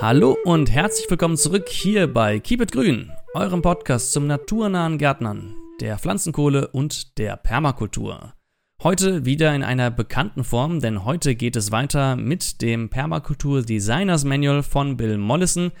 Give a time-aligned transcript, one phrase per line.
[0.00, 5.56] Hallo und herzlich willkommen zurück hier bei Keep It Grün, eurem Podcast zum naturnahen Gärtnern,
[5.80, 8.32] der Pflanzenkohle und der Permakultur.
[8.80, 14.22] Heute wieder in einer bekannten Form, denn heute geht es weiter mit dem Permakultur Designers
[14.22, 15.72] Manual von Bill Mollison.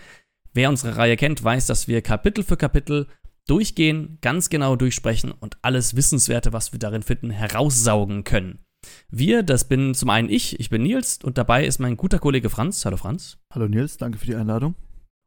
[0.52, 3.06] Wer unsere Reihe kennt, weiß, dass wir Kapitel für Kapitel
[3.46, 8.64] durchgehen, ganz genau durchsprechen und alles Wissenswerte, was wir darin finden, heraussaugen können.
[9.10, 12.50] Wir, das bin zum einen ich, ich bin Nils und dabei ist mein guter Kollege
[12.50, 12.84] Franz.
[12.84, 13.38] Hallo Franz.
[13.52, 14.74] Hallo Nils, danke für die Einladung.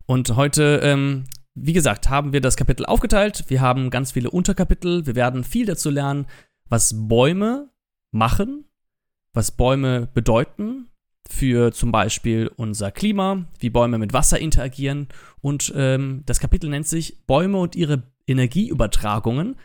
[0.06, 1.26] Und heute, ähm,
[1.56, 3.46] wie gesagt, haben wir das Kapitel aufgeteilt.
[3.48, 5.06] Wir haben ganz viele Unterkapitel.
[5.06, 6.26] Wir werden viel dazu lernen,
[6.70, 7.70] was Bäume
[8.12, 8.66] machen,
[9.34, 10.88] was Bäume bedeuten
[11.30, 15.08] für zum Beispiel unser Klima, wie Bäume mit Wasser interagieren.
[15.42, 19.56] Und ähm, das Kapitel nennt sich Bäume und ihre Energieübertragungen.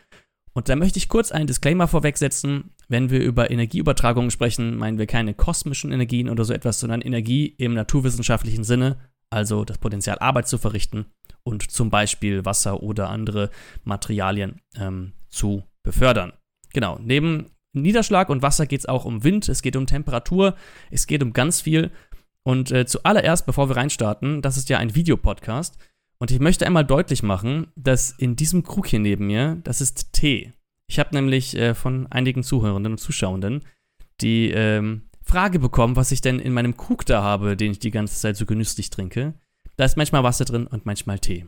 [0.53, 2.71] Und da möchte ich kurz einen Disclaimer vorwegsetzen.
[2.87, 7.47] Wenn wir über Energieübertragungen sprechen, meinen wir keine kosmischen Energien oder so etwas, sondern Energie
[7.57, 8.97] im naturwissenschaftlichen Sinne,
[9.29, 11.05] also das Potenzial, Arbeit zu verrichten
[11.43, 13.49] und zum Beispiel Wasser oder andere
[13.83, 16.33] Materialien ähm, zu befördern.
[16.73, 20.55] Genau, neben Niederschlag und Wasser geht es auch um Wind, es geht um Temperatur,
[20.91, 21.91] es geht um ganz viel.
[22.43, 25.77] Und äh, zuallererst, bevor wir reinstarten, das ist ja ein Videopodcast,
[26.19, 30.13] und ich möchte einmal deutlich machen, dass in diesem Krug hier neben mir, das ist
[30.13, 30.53] Tee.
[30.87, 33.63] Ich habe nämlich äh, von einigen Zuhörenden und Zuschauenden
[34.21, 37.91] die ähm, Frage bekommen, was ich denn in meinem Krug da habe, den ich die
[37.91, 39.33] ganze Zeit so genüsslich trinke.
[39.75, 41.45] Da ist manchmal Wasser drin und manchmal Tee.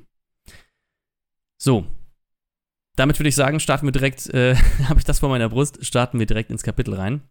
[1.57, 1.85] So.
[2.95, 4.55] Damit würde ich sagen, starten wir direkt, äh,
[4.89, 7.21] habe ich das vor meiner Brust, starten wir direkt ins Kapitel rein.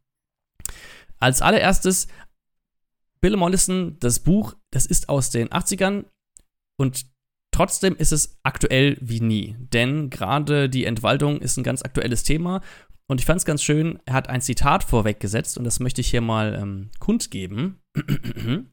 [1.19, 2.09] Als allererstes,
[3.21, 6.05] Bill Mollison, das Buch, das ist aus den 80ern
[6.77, 7.07] und
[7.59, 12.61] Trotzdem ist es aktuell wie nie, denn gerade die Entwaldung ist ein ganz aktuelles Thema
[13.09, 16.09] und ich fand es ganz schön, er hat ein Zitat vorweggesetzt und das möchte ich
[16.09, 17.81] hier mal ähm, kundgeben.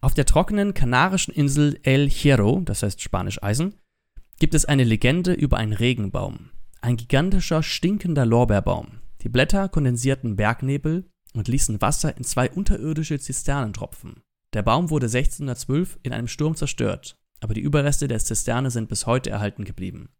[0.00, 3.76] Auf der trockenen kanarischen Insel El Hierro, das heißt Spanisch Eisen,
[4.40, 6.50] gibt es eine Legende über einen Regenbaum.
[6.80, 9.02] Ein gigantischer, stinkender Lorbeerbaum.
[9.22, 14.24] Die Blätter kondensierten Bergnebel und ließen Wasser in zwei unterirdische Zisternen tropfen.
[14.52, 19.06] Der Baum wurde 1612 in einem Sturm zerstört aber die Überreste der Zisterne sind bis
[19.06, 20.10] heute erhalten geblieben.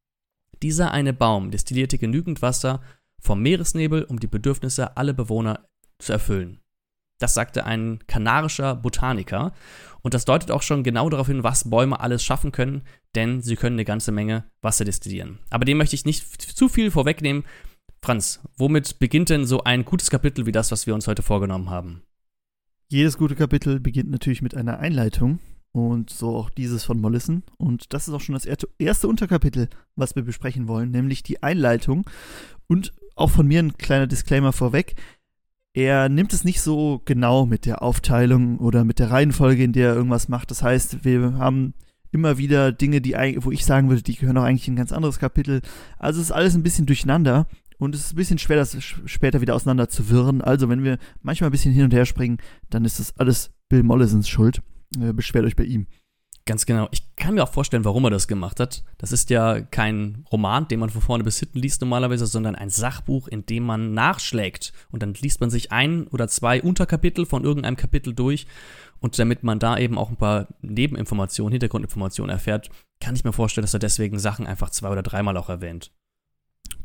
[0.63, 2.81] Dieser eine Baum destillierte genügend Wasser
[3.21, 5.69] vom Meeresnebel, um die Bedürfnisse aller Bewohner
[5.99, 6.61] zu erfüllen.
[7.19, 9.53] Das sagte ein kanarischer Botaniker.
[10.03, 12.83] Und das deutet auch schon genau darauf hin, was Bäume alles schaffen können,
[13.15, 15.41] denn sie können eine ganze Menge Wasser destillieren.
[15.51, 17.45] Aber dem möchte ich nicht zu viel vorwegnehmen.
[18.01, 21.69] Franz, womit beginnt denn so ein gutes Kapitel wie das, was wir uns heute vorgenommen
[21.69, 22.03] haben?
[22.87, 25.41] Jedes gute Kapitel beginnt natürlich mit einer Einleitung.
[25.79, 27.43] Und so auch dieses von Mollison.
[27.57, 28.47] Und das ist auch schon das
[28.79, 32.09] erste Unterkapitel, was wir besprechen wollen, nämlich die Einleitung.
[32.67, 34.95] Und auch von mir ein kleiner Disclaimer vorweg.
[35.75, 39.91] Er nimmt es nicht so genau mit der Aufteilung oder mit der Reihenfolge, in der
[39.91, 40.51] er irgendwas macht.
[40.51, 41.75] Das heißt, wir haben
[42.11, 44.93] immer wieder Dinge, die, wo ich sagen würde, die gehören auch eigentlich in ein ganz
[44.93, 45.61] anderes Kapitel.
[45.99, 47.47] Also es ist alles ein bisschen durcheinander
[47.79, 50.41] und es ist ein bisschen schwer, das später wieder auseinander zu wirren.
[50.41, 52.39] Also wenn wir manchmal ein bisschen hin und her springen,
[52.71, 54.63] dann ist das alles Bill Mollisons Schuld.
[54.97, 55.87] Äh, beschwert euch bei ihm.
[56.49, 56.89] Ganz genau.
[56.93, 58.83] Ich kann mir auch vorstellen, warum er das gemacht hat.
[58.97, 62.71] Das ist ja kein Roman, den man von vorne bis hinten liest normalerweise, sondern ein
[62.71, 64.73] Sachbuch, in dem man nachschlägt.
[64.91, 68.47] Und dann liest man sich ein oder zwei Unterkapitel von irgendeinem Kapitel durch.
[68.99, 73.65] Und damit man da eben auch ein paar Nebeninformationen, Hintergrundinformationen erfährt, kann ich mir vorstellen,
[73.65, 75.93] dass er deswegen Sachen einfach zwei oder dreimal auch erwähnt.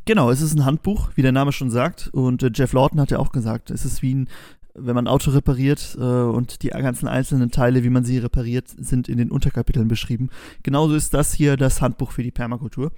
[0.04, 2.10] Genau, es ist ein Handbuch, wie der Name schon sagt.
[2.12, 4.30] Und äh, Jeff Lawton hat ja auch gesagt, es ist wie ein
[4.76, 8.68] wenn man ein Auto repariert äh, und die ganzen einzelnen Teile, wie man sie repariert,
[8.68, 10.30] sind in den Unterkapiteln beschrieben.
[10.64, 12.92] Genauso ist das hier das Handbuch für die Permakultur.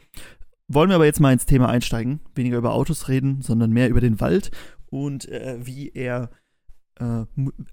[0.67, 4.01] Wollen wir aber jetzt mal ins Thema einsteigen, weniger über Autos reden, sondern mehr über
[4.01, 4.51] den Wald
[4.89, 6.31] und äh, wie er
[6.99, 7.25] äh,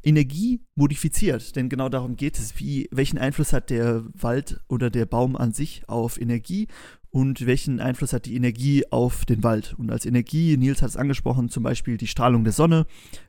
[0.03, 1.57] Energie modifiziert.
[1.57, 2.59] Denn genau darum geht es.
[2.59, 6.69] Wie, welchen Einfluss hat der Wald oder der Baum an sich auf Energie
[7.13, 9.75] und welchen Einfluss hat die Energie auf den Wald.
[9.79, 12.87] Und als Energie, Nils hat es angesprochen, zum Beispiel die Strahlung der Sonne,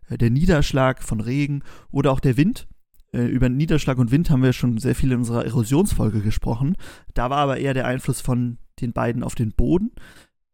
[0.09, 2.67] äh, der Niederschlag von Regen oder auch der Wind.
[3.11, 6.77] Äh, über Niederschlag und Wind haben wir schon sehr viel in unserer Erosionsfolge gesprochen.
[7.13, 9.91] Da war aber eher der Einfluss von den beiden auf den Boden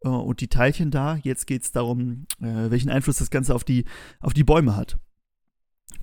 [0.02, 1.16] äh, und die Teilchen da.
[1.22, 3.84] Jetzt geht es darum, welchen Einfluss das Ganze auf die,
[4.18, 4.98] auf die Bäume hat.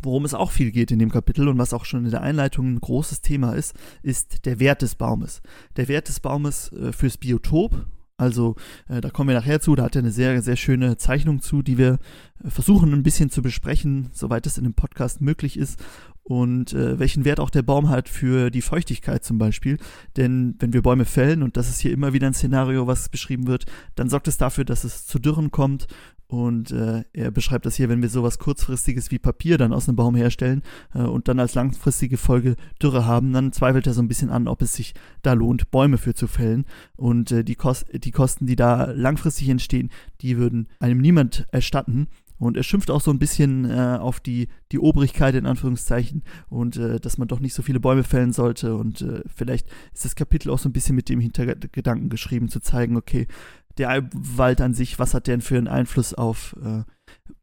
[0.01, 2.73] Worum es auch viel geht in dem Kapitel und was auch schon in der Einleitung
[2.73, 3.73] ein großes Thema ist,
[4.03, 5.41] ist der Wert des Baumes.
[5.75, 7.87] Der Wert des Baumes äh, fürs Biotop.
[8.19, 8.55] Also
[8.87, 11.61] äh, da kommen wir nachher zu, da hat er eine sehr, sehr schöne Zeichnung zu,
[11.61, 11.99] die wir
[12.43, 15.79] äh, versuchen ein bisschen zu besprechen, soweit es in dem Podcast möglich ist.
[16.23, 19.77] Und äh, welchen Wert auch der Baum hat für die Feuchtigkeit zum Beispiel.
[20.17, 23.47] Denn wenn wir Bäume fällen, und das ist hier immer wieder ein Szenario, was beschrieben
[23.47, 25.87] wird, dann sorgt es dafür, dass es zu Dürren kommt
[26.27, 29.95] Und äh, er beschreibt das hier, wenn wir sowas kurzfristiges wie Papier dann aus einem
[29.95, 30.61] Baum herstellen
[30.93, 34.49] äh, und dann als langfristige Folge Dürre haben, dann zweifelt er so ein bisschen an,
[34.49, 36.65] ob es sich da lohnt, Bäume für zu fällen.
[36.97, 39.89] Und äh, die, Kost die Kosten, die da langfristig entstehen,
[40.21, 42.07] die würden einem niemand erstatten.
[42.39, 46.77] Und er schimpft auch so ein bisschen äh, auf die, die Obrigkeit in Anführungszeichen und
[46.77, 48.75] äh, dass man doch nicht so viele Bäume fällen sollte.
[48.75, 52.59] Und äh, vielleicht ist das Kapitel auch so ein bisschen mit dem Hintergedanken geschrieben, zu
[52.59, 53.27] zeigen, okay,
[53.77, 56.83] der Wald an sich, was hat der denn für einen Einfluss auf, äh,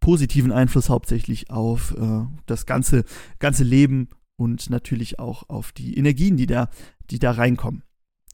[0.00, 3.04] positiven Einfluss hauptsächlich auf äh, das ganze,
[3.38, 6.68] ganze Leben und natürlich auch auf die Energien, die da,
[7.10, 7.82] die da reinkommen.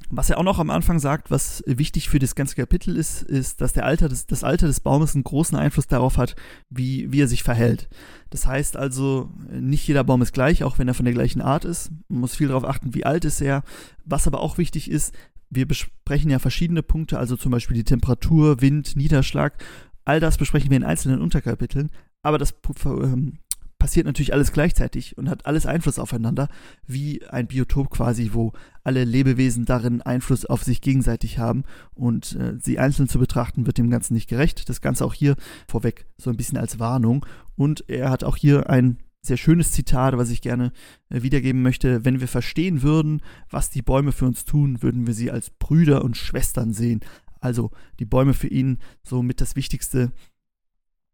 [0.09, 3.61] Was er auch noch am Anfang sagt, was wichtig für das ganze Kapitel ist, ist,
[3.61, 6.35] dass der Alter des, das Alter des Baumes einen großen Einfluss darauf hat,
[6.71, 7.89] wie, wie er sich verhält.
[8.31, 11.67] Das heißt also, nicht jeder Baum ist gleich, auch wenn er von der gleichen Art
[11.67, 11.93] ist.
[12.09, 13.63] Man muss viel darauf achten, wie alt ist er.
[14.05, 15.15] Was aber auch wichtig ist,
[15.51, 19.63] wir besprechen ja verschiedene Punkte, also zum Beispiel die Temperatur, Wind, Niederschlag.
[20.05, 21.91] All das besprechen wir in einzelnen Unterkapiteln.
[22.23, 22.55] Aber das
[22.85, 23.39] ähm,
[23.79, 26.49] passiert natürlich alles gleichzeitig und hat alles Einfluss aufeinander,
[26.87, 28.53] wie ein Biotop quasi, wo
[28.85, 31.65] alle Lebewesen darin Einfluss auf sich gegenseitig haben
[31.95, 34.69] und äh, sie einzeln zu betrachten, wird dem Ganzen nicht gerecht.
[34.69, 35.35] Das Ganze auch hier
[35.67, 37.27] vorweg so ein bisschen als Warnung.
[37.57, 40.73] Und er hat auch hier ein sehr schönes Zitat, was ich gerne
[41.09, 42.05] äh, wiedergeben möchte.
[42.05, 43.21] Wenn wir verstehen würden,
[43.51, 47.01] was die Bäume für uns tun, würden wir sie als Brüder und Schwestern sehen.
[47.41, 50.13] Also die Bäume für ihn so mit das Wichtigste,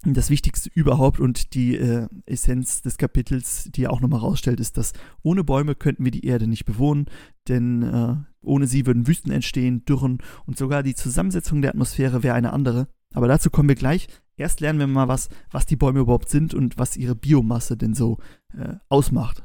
[0.05, 4.77] das Wichtigste überhaupt und die äh, Essenz des Kapitels, die er auch nochmal rausstellt, ist,
[4.77, 4.93] dass
[5.23, 7.07] ohne Bäume könnten wir die Erde nicht bewohnen,
[7.49, 12.35] denn äh, ohne sie würden Wüsten entstehen, Dürren und sogar die Zusammensetzung der Atmosphäre wäre
[12.35, 12.89] eine andere.
[13.15, 14.09] Aber dazu kommen wir gleich.
[14.37, 17.95] Erst lernen wir mal was, was die Bäume überhaupt sind und was ihre Biomasse denn
[17.95, 18.19] so
[18.57, 19.43] äh, ausmacht.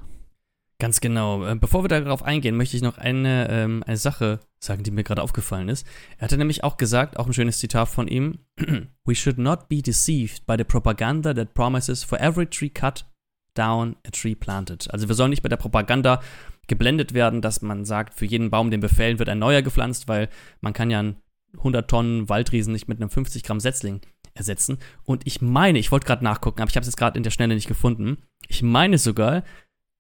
[0.81, 1.45] Ganz genau.
[1.45, 5.03] Äh, bevor wir darauf eingehen, möchte ich noch eine, ähm, eine Sache sagen, die mir
[5.03, 5.85] gerade aufgefallen ist.
[6.17, 8.39] Er hatte nämlich auch gesagt, auch ein schönes Zitat von ihm:
[9.05, 13.05] We should not be deceived by the propaganda that promises for every tree cut
[13.53, 14.91] down a tree planted.
[14.91, 16.19] Also wir sollen nicht bei der Propaganda
[16.67, 20.29] geblendet werden, dass man sagt, für jeden Baum, den befällen, wird ein neuer gepflanzt, weil
[20.61, 21.17] man kann ja einen
[21.57, 24.01] 100 Tonnen Waldriesen nicht mit einem 50 Gramm Setzling
[24.33, 24.79] ersetzen.
[25.03, 27.31] Und ich meine, ich wollte gerade nachgucken, aber ich habe es jetzt gerade in der
[27.31, 28.17] Schnelle nicht gefunden.
[28.47, 29.43] Ich meine sogar,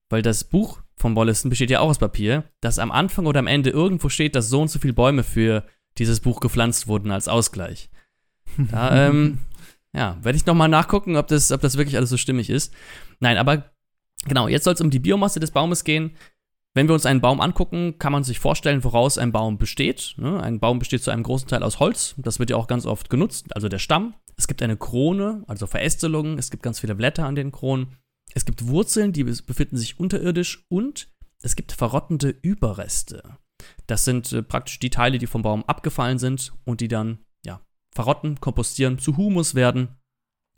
[0.09, 3.47] weil das Buch von Wollaston besteht ja auch aus Papier, dass am Anfang oder am
[3.47, 5.65] Ende irgendwo steht, dass so und so viele Bäume für
[5.97, 7.89] dieses Buch gepflanzt wurden als Ausgleich.
[8.57, 9.39] Da, ähm,
[9.93, 12.73] ja, werde ich nochmal nachgucken, ob das, ob das wirklich alles so stimmig ist.
[13.19, 13.71] Nein, aber
[14.25, 16.11] genau, jetzt soll es um die Biomasse des Baumes gehen.
[16.73, 20.15] Wenn wir uns einen Baum angucken, kann man sich vorstellen, woraus ein Baum besteht.
[20.17, 20.41] Ne?
[20.41, 22.15] Ein Baum besteht zu einem großen Teil aus Holz.
[22.17, 24.13] Das wird ja auch ganz oft genutzt, also der Stamm.
[24.37, 26.37] Es gibt eine Krone, also Verästelungen.
[26.37, 27.97] Es gibt ganz viele Blätter an den Kronen.
[28.33, 30.65] Es gibt Wurzeln, die befinden sich unterirdisch.
[30.69, 31.09] Und
[31.41, 33.37] es gibt verrottende Überreste.
[33.87, 37.61] Das sind äh, praktisch die Teile, die vom Baum abgefallen sind und die dann ja,
[37.93, 39.99] verrotten, kompostieren, zu Humus werden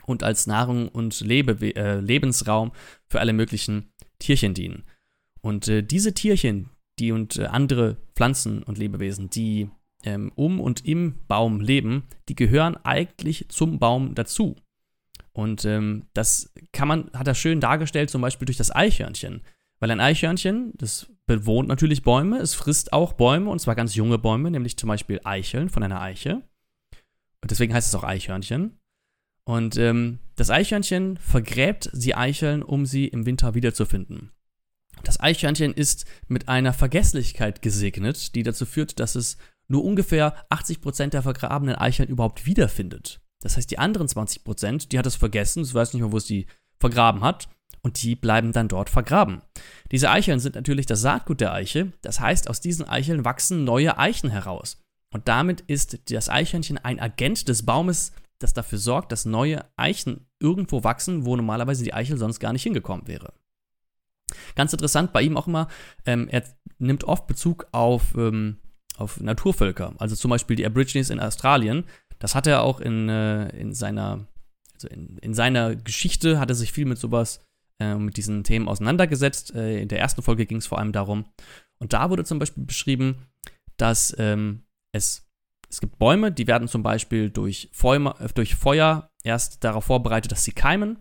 [0.06, 2.72] und als Nahrung und Lebe äh, Lebensraum
[3.08, 4.84] für alle möglichen Tierchen dienen.
[5.44, 6.70] Und äh, diese Tierchen,
[7.00, 9.70] die und äh, andere Pflanzen und Lebewesen, die
[10.06, 14.56] ähm, um und im Baum leben, die gehören eigentlich zum Baum dazu.
[15.34, 19.42] Und ähm, das kann man, hat er schön dargestellt, zum Beispiel durch das Eichhörnchen.
[19.80, 24.18] Weil ein Eichhörnchen, das bewohnt natürlich Bäume, es frisst auch Bäume, und zwar ganz junge
[24.18, 26.42] Bäume, nämlich zum Beispiel Eicheln von einer Eiche.
[27.42, 28.80] Und deswegen heißt es auch Eichhörnchen.
[29.44, 34.32] Und ähm, das Eichhörnchen vergräbt die Eicheln, um sie im Winter wiederzufinden.
[35.04, 41.10] Das Eichhörnchen ist mit einer Vergesslichkeit gesegnet, die dazu führt, dass es nur ungefähr 80%
[41.10, 43.22] der vergrabenen Eicheln überhaupt wiederfindet.
[43.42, 46.26] Das heißt, die anderen 20%, die hat es vergessen, es weiß nicht mehr, wo es
[46.26, 46.48] die
[46.80, 47.50] vergraben hat,
[47.82, 49.42] und die bleiben dann dort vergraben.
[49.92, 53.98] Diese Eicheln sind natürlich das Saatgut der Eiche, das heißt, aus diesen Eicheln wachsen neue
[53.98, 54.82] Eichen heraus.
[55.14, 60.28] Und damit ist das Eichhörnchen ein Agent des Baumes, das dafür sorgt, dass neue Eichen
[60.40, 63.34] irgendwo wachsen, wo normalerweise die Eichel sonst gar nicht hingekommen wäre.
[64.56, 65.68] Ganz interessant bei ihm auch immer,
[66.06, 66.44] ähm, er
[66.80, 68.58] nimmt oft Bezug auf, ähm,
[68.98, 71.86] auf Naturvölker, also zum Beispiel die Aborigines in Australien.
[72.20, 74.28] Das hat er auch in, äh, in seiner,
[74.74, 77.46] also in, in, seiner Geschichte, hat er sich viel mit sowas,
[77.80, 79.54] äh, mit diesen Themen auseinandergesetzt.
[79.56, 81.26] Äh, in der ersten Folge ging es vor allem darum.
[81.80, 83.28] Und da wurde zum Beispiel beschrieben,
[83.78, 84.64] dass ähm,
[84.94, 85.28] es,
[85.70, 90.44] es gibt Bäume, die werden zum Beispiel durch Feuer, durch Feuer erst darauf vorbereitet, dass
[90.44, 91.00] sie keimen.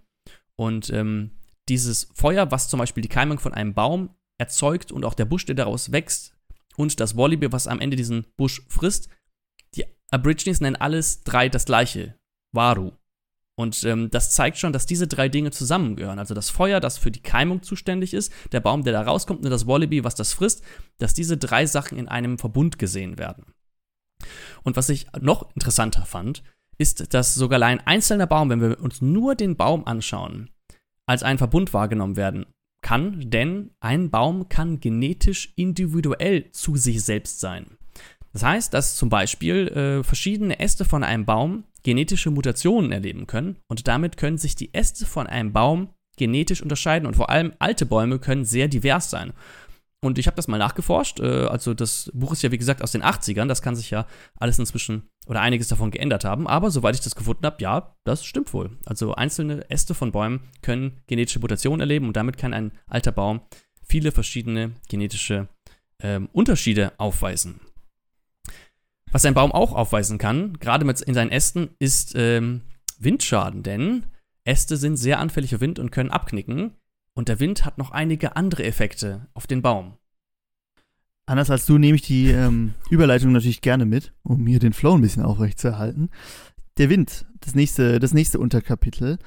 [0.57, 1.31] Und ähm,
[1.69, 5.47] dieses Feuer, was zum Beispiel die Keimung von einem Baum erzeugt und auch der Busch,
[5.47, 6.35] der daraus wächst,
[6.76, 9.09] und das Wallaby, was am Ende diesen Busch frisst,
[9.75, 12.14] die Aborigines nennen alles drei das gleiche,
[12.52, 12.92] Waru.
[13.54, 16.19] Und ähm, das zeigt schon, dass diese drei Dinge zusammengehören.
[16.19, 19.50] Also das Feuer, das für die Keimung zuständig ist, der Baum, der da rauskommt, und
[19.50, 20.64] das Wallaby, was das frisst,
[20.99, 23.45] dass diese drei Sachen in einem Verbund gesehen werden.
[24.62, 26.42] Und was ich noch interessanter fand,
[26.78, 30.50] ist, dass sogar ein einzelner Baum, wenn wir uns nur den Baum anschauen,
[31.07, 32.47] als ein Verbund wahrgenommen werden
[32.83, 37.79] kann, denn ein Baum kann genetisch individuell zu sich selbst sein.
[38.33, 43.57] Das heißt, dass zum Beispiel äh, verschiedene Äste von einem Baum genetische Mutationen erleben können
[43.69, 47.87] und damit können sich die Äste von einem Baum genetisch unterscheiden und vor allem alte
[47.87, 49.33] Bäume können sehr divers sein.
[50.05, 51.21] Und ich habe das mal nachgeforscht.
[51.21, 53.47] Äh, also das Buch ist ja wie gesagt aus den 80ern.
[53.47, 54.07] Das kann sich ja
[54.37, 56.49] alles inzwischen oder einiges davon geändert haben.
[56.49, 58.77] Aber soweit ich das gefunden habe, ja, das stimmt wohl.
[58.85, 63.43] Also einzelne Äste von Bäumen können genetische Mutationen erleben und damit kann ein alter Baum
[63.87, 65.49] viele verschiedene genetische
[66.01, 67.61] ähm, Unterschiede aufweisen.
[69.13, 72.63] Was ein Baum auch aufweisen kann, gerade mit in seinen Ästen, ist ähm,
[72.99, 74.07] Windschaden, denn
[74.45, 76.73] Äste sind sehr anfällig für Wind und können abknicken.
[77.14, 79.99] Und der Wind hat noch einige andere Effekte auf den Baum.
[81.26, 84.95] Anders als du nehme ich die ähm, Überleitung natürlich gerne mit, um hier den Flow
[84.95, 86.11] ein bisschen aufrecht zu erhalten.
[86.78, 89.19] Der Wind, das nächste, das nächste Unterkapitel,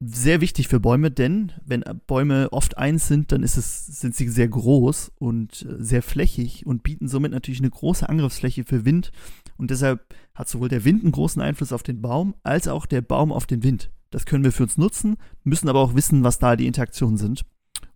[0.00, 4.48] sehr wichtig für Bäume, denn wenn Bäume oft eins sind, dann es, sind sie sehr
[4.48, 9.12] groß und äh, sehr flächig und bieten somit natürlich eine große Angriffsfläche für Wind.
[9.56, 13.02] Und deshalb hat sowohl der Wind einen großen Einfluss auf den Baum, als auch der
[13.02, 13.90] Baum auf den Wind.
[14.14, 17.44] Das können wir für uns nutzen, müssen aber auch wissen, was da die Interaktionen sind.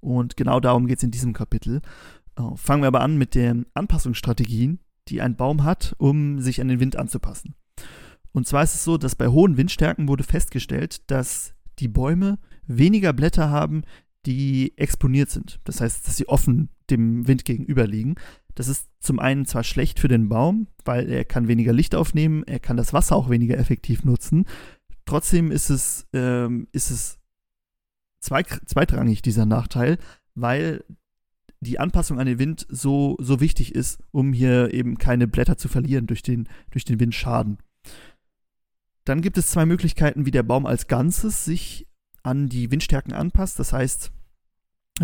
[0.00, 1.80] Und genau darum geht es in diesem Kapitel.
[2.36, 6.66] Äh, fangen wir aber an mit den Anpassungsstrategien, die ein Baum hat, um sich an
[6.66, 7.54] den Wind anzupassen.
[8.32, 13.12] Und zwar ist es so, dass bei hohen Windstärken wurde festgestellt, dass die Bäume weniger
[13.12, 13.82] Blätter haben,
[14.26, 15.60] die exponiert sind.
[15.62, 18.16] Das heißt, dass sie offen dem Wind gegenüber liegen.
[18.56, 22.42] Das ist zum einen zwar schlecht für den Baum, weil er kann weniger Licht aufnehmen,
[22.42, 24.46] er kann das Wasser auch weniger effektiv nutzen.
[25.08, 27.18] Trotzdem ist es, ähm, ist es
[28.20, 29.96] zweitrangig, dieser Nachteil,
[30.34, 30.84] weil
[31.60, 35.68] die Anpassung an den Wind so, so wichtig ist, um hier eben keine Blätter zu
[35.68, 37.56] verlieren durch den, durch den Windschaden.
[39.04, 41.88] Dann gibt es zwei Möglichkeiten, wie der Baum als Ganzes sich
[42.22, 43.58] an die Windstärken anpasst.
[43.58, 44.12] Das heißt,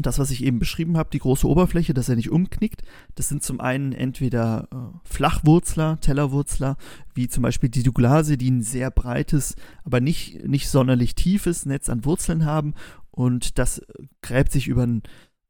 [0.03, 2.83] das, was ich eben beschrieben habe, die große Oberfläche, dass er nicht umknickt,
[3.15, 6.77] das sind zum einen entweder äh, Flachwurzler, Tellerwurzler,
[7.15, 11.89] wie zum Beispiel die Douglasie, die ein sehr breites, aber nicht, nicht sonderlich tiefes Netz
[11.89, 12.75] an Wurzeln haben
[13.11, 13.83] und das
[14.23, 15.03] gräbt sich über ein,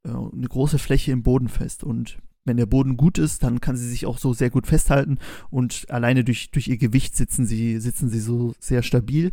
[0.05, 1.83] äh, eine große Fläche im Boden fest.
[1.83, 5.19] Und wenn der Boden gut ist, dann kann sie sich auch so sehr gut festhalten
[5.51, 9.33] und alleine durch, durch ihr Gewicht sitzen sie, sitzen sie so sehr stabil.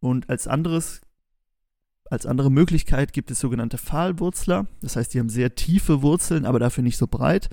[0.00, 1.00] Und als anderes,
[2.10, 4.66] als andere Möglichkeit gibt es sogenannte Pfahlwurzler.
[4.80, 7.48] Das heißt, die haben sehr tiefe Wurzeln, aber dafür nicht so breit.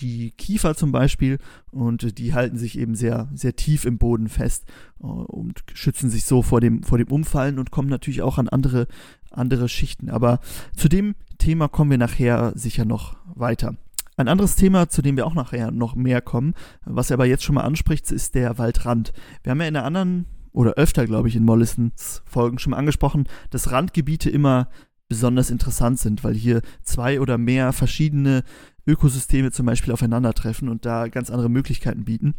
[0.00, 1.38] Die Kiefer zum Beispiel
[1.70, 4.64] und die halten sich eben sehr, sehr tief im Boden fest
[5.00, 8.48] äh, und schützen sich so vor dem, vor dem Umfallen und kommen natürlich auch an
[8.48, 8.88] andere,
[9.30, 10.10] andere Schichten.
[10.10, 10.40] Aber
[10.76, 13.76] zu dem Thema kommen wir nachher sicher noch weiter.
[14.16, 17.42] Ein anderes Thema, zu dem wir auch nachher noch mehr kommen, was er aber jetzt
[17.42, 19.12] schon mal anspricht, ist der Waldrand.
[19.42, 22.78] Wir haben ja in der anderen oder öfter, glaube ich, in Mollisons Folgen schon mal
[22.78, 24.68] angesprochen, dass Randgebiete immer
[25.08, 28.42] besonders interessant sind, weil hier zwei oder mehr verschiedene
[28.86, 32.34] Ökosysteme zum Beispiel aufeinandertreffen und da ganz andere Möglichkeiten bieten.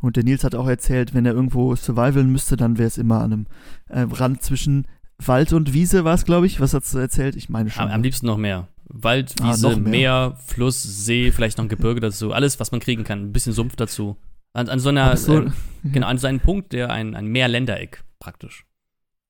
[0.00, 3.20] Und der Nils hat auch erzählt, wenn er irgendwo survivalen müsste, dann wäre es immer
[3.20, 3.46] an einem
[3.88, 4.86] äh, Rand zwischen
[5.18, 6.60] Wald und Wiese, war es, glaube ich.
[6.60, 7.36] Was hat du erzählt?
[7.36, 7.84] Ich meine schon.
[7.84, 8.68] Am, am liebsten noch mehr.
[8.86, 12.32] Wald, ah, Wiese, ah, Meer, Fluss, See, vielleicht noch ein Gebirge dazu.
[12.32, 13.26] Alles, was man kriegen kann.
[13.26, 14.16] Ein bisschen Sumpf dazu.
[14.54, 15.42] An, an so einer, so.
[15.42, 15.50] äh,
[15.84, 18.64] genau, an so einem Punkt, der ein, ein Mehrländereck praktisch.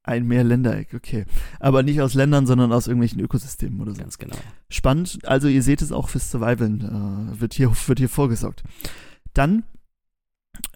[0.05, 1.25] Ein Mehrländereck, okay.
[1.61, 4.01] Aber nicht aus Ländern, sondern aus irgendwelchen Ökosystemen oder so.
[4.03, 4.37] Ganz genau.
[4.69, 5.19] Spannend.
[5.25, 8.63] Also ihr seht es auch fürs Survivalen äh, wird, hier, wird hier vorgesorgt.
[9.33, 9.65] Dann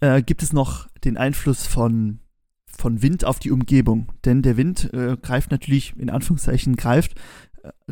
[0.00, 2.18] äh, gibt es noch den Einfluss von,
[2.66, 4.12] von Wind auf die Umgebung.
[4.24, 7.14] Denn der Wind äh, greift natürlich, in Anführungszeichen, greift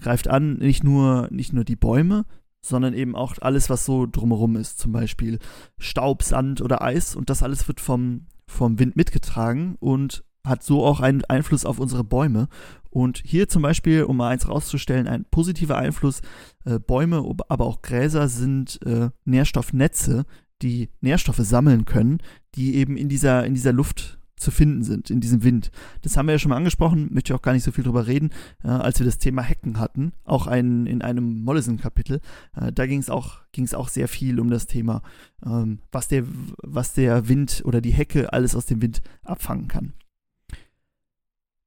[0.01, 2.25] greift an, nicht nur, nicht nur die Bäume,
[2.67, 4.79] sondern eben auch alles, was so drumherum ist.
[4.79, 5.39] Zum Beispiel
[5.79, 7.17] Staub, Sand oder Eis.
[7.17, 11.79] Und das alles wird vom, vom Wind mitgetragen und hat so auch einen Einfluss auf
[11.79, 12.49] unsere Bäume.
[12.91, 16.23] Und hier zum Beispiel, um mal eins rauszustellen, ein positiver Einfluss,
[16.65, 20.25] äh, Bäume, aber auch Gräser sind äh, Nährstoffnetze,
[20.63, 22.19] die Nährstoffe sammeln können,
[22.55, 25.71] die eben in dieser, in dieser Luft zu finden sind in diesem Wind.
[26.03, 28.07] Das haben wir ja schon mal angesprochen, möchte ich auch gar nicht so viel drüber
[28.07, 28.31] reden,
[28.63, 32.21] äh, als wir das Thema Hacken hatten, auch ein, in einem Mollison-Kapitel.
[32.55, 33.41] Äh, da ging es auch,
[33.75, 35.03] auch sehr viel um das Thema,
[35.45, 36.25] ähm, was, der,
[36.63, 39.95] was der Wind oder die Hecke alles aus dem Wind abfangen kann.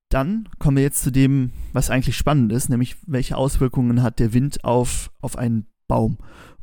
[0.09, 4.33] Dann kommen wir jetzt zu dem, was eigentlich spannend ist, nämlich welche Auswirkungen hat der
[4.33, 6.17] Wind auf, auf einen Baum.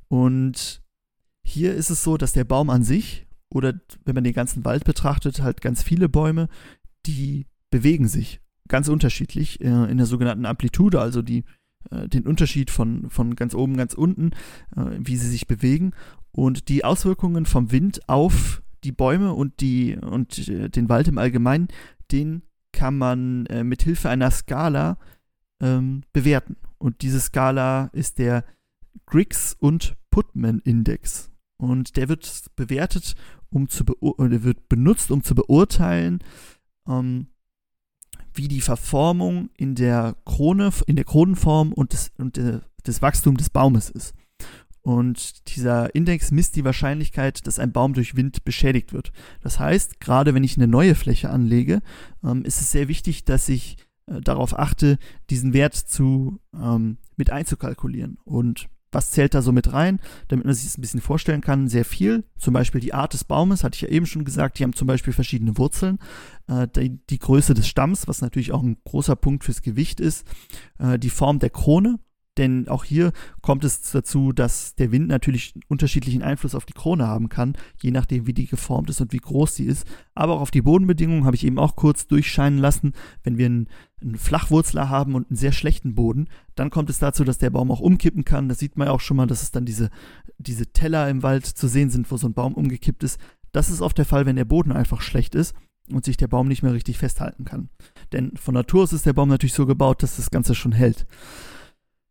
[0.08, 0.82] Und
[1.44, 3.74] hier ist es so, dass der Baum an sich oder
[4.04, 6.48] wenn man den ganzen Wald betrachtet, halt ganz viele Bäume,
[7.06, 11.44] die bewegen sich ganz unterschiedlich äh, in der sogenannten Amplitude, also die,
[11.90, 14.32] äh, den Unterschied von, von ganz oben, ganz unten,
[14.76, 15.92] äh, wie sie sich bewegen.
[16.32, 21.18] Und die Auswirkungen vom Wind auf die Bäume und, die, und äh, den Wald im
[21.18, 21.68] Allgemeinen,
[22.12, 24.98] den kann man äh, mit Hilfe einer Skala
[25.60, 26.56] ähm, bewerten.
[26.78, 28.44] Und diese Skala ist der
[29.06, 31.30] Griggs und Putman Index.
[31.56, 33.14] Und der wird bewertet,
[33.50, 36.20] um zu oder wird benutzt, um zu beurteilen,
[36.86, 37.28] ähm,
[38.34, 43.38] wie die Verformung in der Krone, in der Kronenform und des, und de, des Wachstums
[43.38, 44.14] des Baumes ist.
[44.82, 49.10] Und dieser Index misst die Wahrscheinlichkeit, dass ein Baum durch Wind beschädigt wird.
[49.40, 51.82] Das heißt, gerade wenn ich eine neue Fläche anlege,
[52.22, 54.98] ähm, ist es sehr wichtig, dass ich äh, darauf achte,
[55.28, 58.18] diesen Wert zu, ähm, mit einzukalkulieren.
[58.24, 61.68] Und was zählt da so mit rein, damit man sich das ein bisschen vorstellen kann?
[61.68, 62.24] Sehr viel.
[62.38, 64.58] Zum Beispiel die Art des Baumes, hatte ich ja eben schon gesagt.
[64.58, 65.98] Die haben zum Beispiel verschiedene Wurzeln.
[66.48, 70.26] Äh, die, die, Größe des Stamms, was natürlich auch ein großer Punkt fürs Gewicht ist.
[70.78, 71.98] Äh, die Form der Krone,
[72.36, 77.06] denn auch hier kommt es dazu, dass der Wind natürlich unterschiedlichen Einfluss auf die Krone
[77.06, 79.86] haben kann, je nachdem, wie die geformt ist und wie groß sie ist.
[80.14, 82.92] Aber auch auf die Bodenbedingungen habe ich eben auch kurz durchscheinen lassen.
[83.22, 83.68] Wenn wir einen,
[84.02, 87.70] einen Flachwurzler haben und einen sehr schlechten Boden, dann kommt es dazu, dass der Baum
[87.70, 88.48] auch umkippen kann.
[88.48, 89.90] Das sieht man ja auch schon mal, dass es dann diese,
[90.38, 93.18] diese Teller im Wald zu sehen sind, wo so ein Baum umgekippt ist.
[93.52, 95.54] Das ist oft der Fall, wenn der Boden einfach schlecht ist
[95.90, 97.70] und sich der Baum nicht mehr richtig festhalten kann.
[98.12, 101.06] Denn von Natur aus ist der Baum natürlich so gebaut, dass das Ganze schon hält.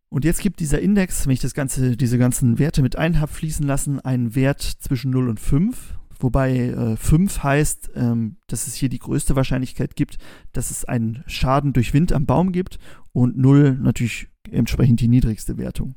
[0.08, 3.32] Und jetzt gibt dieser Index, wenn ich das ganze, diese ganzen Werte mit ein habe
[3.32, 5.98] fließen lassen, einen Wert zwischen 0 und 5.
[6.18, 10.18] Wobei äh, 5 heißt, ähm, dass es hier die größte Wahrscheinlichkeit gibt,
[10.52, 12.78] dass es einen Schaden durch Wind am Baum gibt
[13.12, 15.96] und 0 natürlich entsprechend die niedrigste Wertung.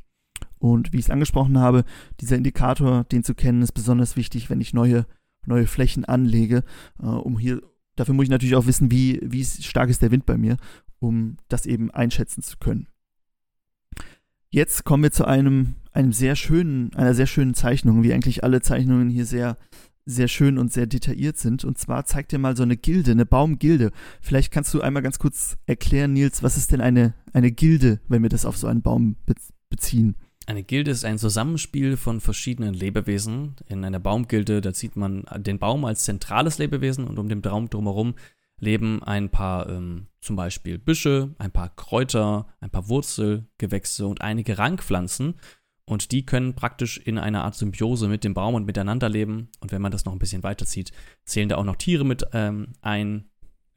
[0.58, 1.86] Und wie ich es angesprochen habe,
[2.20, 5.06] dieser Indikator, den zu kennen, ist besonders wichtig, wenn ich neue,
[5.46, 6.64] neue Flächen anlege,
[7.02, 7.62] äh, um hier,
[7.96, 10.58] dafür muss ich natürlich auch wissen, wie, wie stark ist der Wind bei mir,
[11.00, 12.88] um das eben einschätzen zu können.
[14.52, 18.62] Jetzt kommen wir zu einem, einem sehr schönen, einer sehr schönen Zeichnung, wie eigentlich alle
[18.62, 19.58] Zeichnungen hier sehr,
[20.06, 21.64] sehr schön und sehr detailliert sind.
[21.64, 23.92] Und zwar zeigt dir mal so eine Gilde, eine Baumgilde.
[24.22, 28.24] Vielleicht kannst du einmal ganz kurz erklären, Nils, was ist denn eine, eine Gilde, wenn
[28.24, 29.18] wir das auf so einen Baum
[29.70, 30.16] beziehen?
[30.48, 33.56] Eine Gilde ist ein Zusammenspiel von verschiedenen Lebewesen.
[33.68, 37.70] In einer Baumgilde, da zieht man den Baum als zentrales Lebewesen und um den Baum
[37.70, 38.16] drumherum
[38.60, 44.58] leben ein paar ähm, zum Beispiel Büsche, ein paar Kräuter, ein paar Wurzelgewächse und einige
[44.58, 45.36] Rankpflanzen.
[45.86, 49.50] Und die können praktisch in einer Art Symbiose mit dem Baum und miteinander leben.
[49.60, 50.92] Und wenn man das noch ein bisschen weiterzieht,
[51.26, 53.30] zählen da auch noch Tiere mit ähm, ein,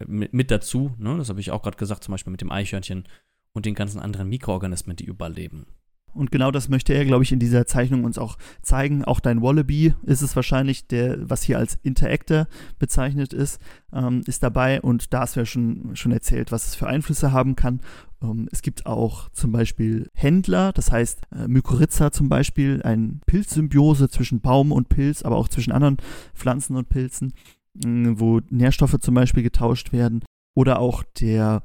[0.06, 0.94] mit, mit dazu.
[0.98, 1.16] Ne?
[1.16, 3.08] Das habe ich auch gerade gesagt, zum Beispiel mit dem Eichhörnchen
[3.52, 5.66] und den ganzen anderen Mikroorganismen, die überleben.
[6.14, 9.04] Und genau das möchte er, glaube ich, in dieser Zeichnung uns auch zeigen.
[9.04, 12.46] Auch dein Wallaby ist es wahrscheinlich, der, was hier als Interactor
[12.78, 13.60] bezeichnet ist,
[13.92, 14.80] ähm, ist dabei.
[14.80, 17.80] Und da du ja schon, schon erzählt, was es für Einflüsse haben kann.
[18.22, 24.08] Ähm, es gibt auch zum Beispiel Händler, das heißt äh, Mykorrhiza zum Beispiel, eine Pilzsymbiose
[24.08, 25.96] zwischen Baum und Pilz, aber auch zwischen anderen
[26.34, 27.32] Pflanzen und Pilzen,
[27.84, 30.24] äh, wo Nährstoffe zum Beispiel getauscht werden.
[30.54, 31.62] Oder auch der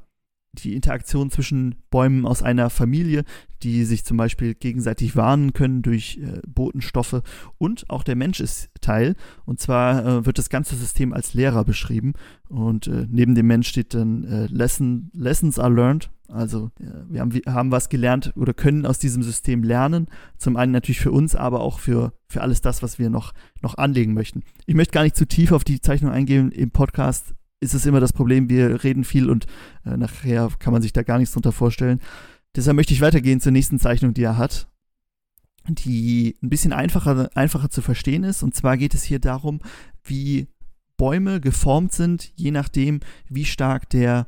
[0.60, 3.24] die Interaktion zwischen Bäumen aus einer Familie,
[3.62, 7.22] die sich zum Beispiel gegenseitig warnen können durch äh, Botenstoffe.
[7.58, 9.16] Und auch der Mensch ist Teil.
[9.44, 12.14] Und zwar äh, wird das ganze System als Lehrer beschrieben.
[12.48, 16.10] Und äh, neben dem Mensch steht dann äh, Lesson, Lessons are learned.
[16.30, 16.70] Also
[17.08, 20.08] wir haben, wir haben was gelernt oder können aus diesem System lernen.
[20.36, 23.78] Zum einen natürlich für uns, aber auch für, für alles das, was wir noch, noch
[23.78, 24.42] anlegen möchten.
[24.66, 28.00] Ich möchte gar nicht zu tief auf die Zeichnung eingehen im Podcast ist es immer
[28.00, 29.46] das Problem, wir reden viel und
[29.84, 32.00] äh, nachher kann man sich da gar nichts drunter vorstellen.
[32.54, 34.68] Deshalb möchte ich weitergehen zur nächsten Zeichnung, die er hat,
[35.68, 38.42] die ein bisschen einfacher, einfacher zu verstehen ist.
[38.42, 39.60] Und zwar geht es hier darum,
[40.02, 40.48] wie
[40.96, 44.26] Bäume geformt sind, je nachdem, wie stark der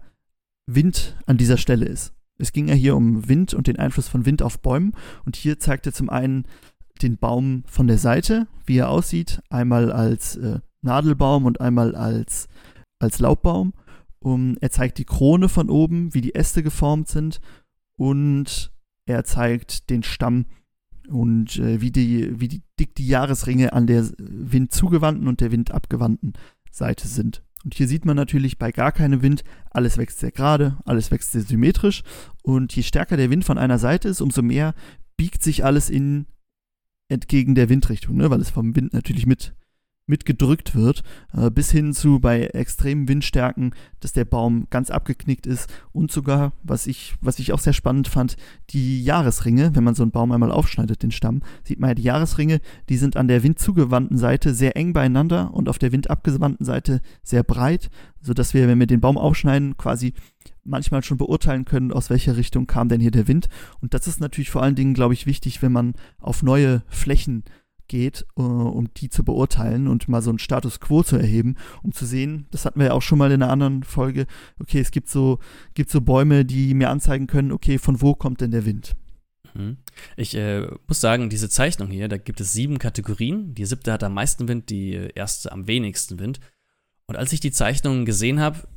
[0.67, 2.13] Wind an dieser Stelle ist.
[2.39, 4.93] Es ging ja hier um Wind und den Einfluss von Wind auf Bäumen.
[5.25, 6.45] Und hier zeigt er zum einen
[7.03, 12.49] den Baum von der Seite, wie er aussieht, einmal als äh, Nadelbaum und einmal als
[13.01, 13.73] als Laubbaum.
[14.23, 17.41] Um, er zeigt die Krone von oben, wie die Äste geformt sind
[17.97, 18.71] und
[19.07, 20.45] er zeigt den Stamm
[21.09, 26.35] und äh, wie, die, wie die, dick die Jahresringe an der windzugewandten und der windabgewandten
[26.71, 27.43] Seite sind.
[27.65, 31.33] Und hier sieht man natürlich bei gar keinem Wind, alles wächst sehr gerade, alles wächst
[31.33, 32.03] sehr symmetrisch.
[32.43, 34.75] Und je stärker der Wind von einer Seite ist, umso mehr
[35.17, 36.27] biegt sich alles in
[37.09, 38.31] entgegen der Windrichtung, ne?
[38.31, 39.55] weil es vom Wind natürlich mit
[40.11, 45.73] mitgedrückt wird, äh, bis hin zu bei extremen Windstärken, dass der Baum ganz abgeknickt ist
[45.93, 48.37] und sogar, was ich, was ich auch sehr spannend fand,
[48.71, 52.03] die Jahresringe, wenn man so einen Baum einmal aufschneidet, den Stamm, sieht man ja die
[52.03, 57.01] Jahresringe, die sind an der windzugewandten Seite sehr eng beieinander und auf der windabgewandten Seite
[57.23, 57.89] sehr breit,
[58.21, 60.13] sodass wir, wenn wir den Baum aufschneiden, quasi
[60.65, 63.49] manchmal schon beurteilen können, aus welcher Richtung kam denn hier der Wind.
[63.81, 67.45] Und das ist natürlich vor allen Dingen, glaube ich, wichtig, wenn man auf neue Flächen
[67.91, 71.93] geht, uh, um die zu beurteilen und mal so einen Status quo zu erheben, um
[71.93, 74.27] zu sehen, das hatten wir ja auch schon mal in einer anderen Folge,
[74.61, 75.41] okay, es gibt so,
[75.75, 78.95] gibt so Bäume, die mir anzeigen können, okay, von wo kommt denn der Wind?
[79.55, 79.79] Mhm.
[80.17, 83.55] Ich äh, muss sagen, diese Zeichnung hier, da gibt es sieben Kategorien.
[83.55, 86.39] Die siebte hat am meisten Wind, die erste am wenigsten Wind.
[87.07, 88.69] Und als ich die Zeichnung gesehen habe,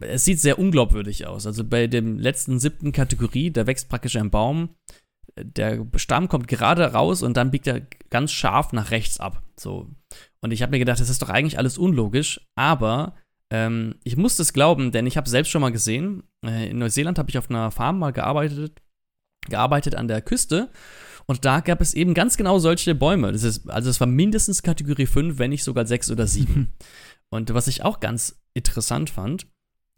[0.00, 1.46] es sieht sehr unglaubwürdig aus.
[1.46, 4.70] Also bei dem letzten siebten Kategorie, da wächst praktisch ein Baum,
[5.36, 9.42] der Stamm kommt gerade raus und dann biegt er ganz scharf nach rechts ab.
[9.58, 9.90] So.
[10.40, 13.14] Und ich habe mir gedacht, das ist doch eigentlich alles unlogisch, aber
[13.50, 17.18] ähm, ich musste es glauben, denn ich habe selbst schon mal gesehen, äh, in Neuseeland
[17.18, 18.80] habe ich auf einer Farm mal gearbeitet
[19.48, 20.70] gearbeitet an der Küste.
[21.26, 23.32] Und da gab es eben ganz genau solche Bäume.
[23.32, 26.72] Das ist, also es war mindestens Kategorie 5, wenn nicht sogar 6 oder 7.
[27.30, 29.46] und was ich auch ganz interessant fand,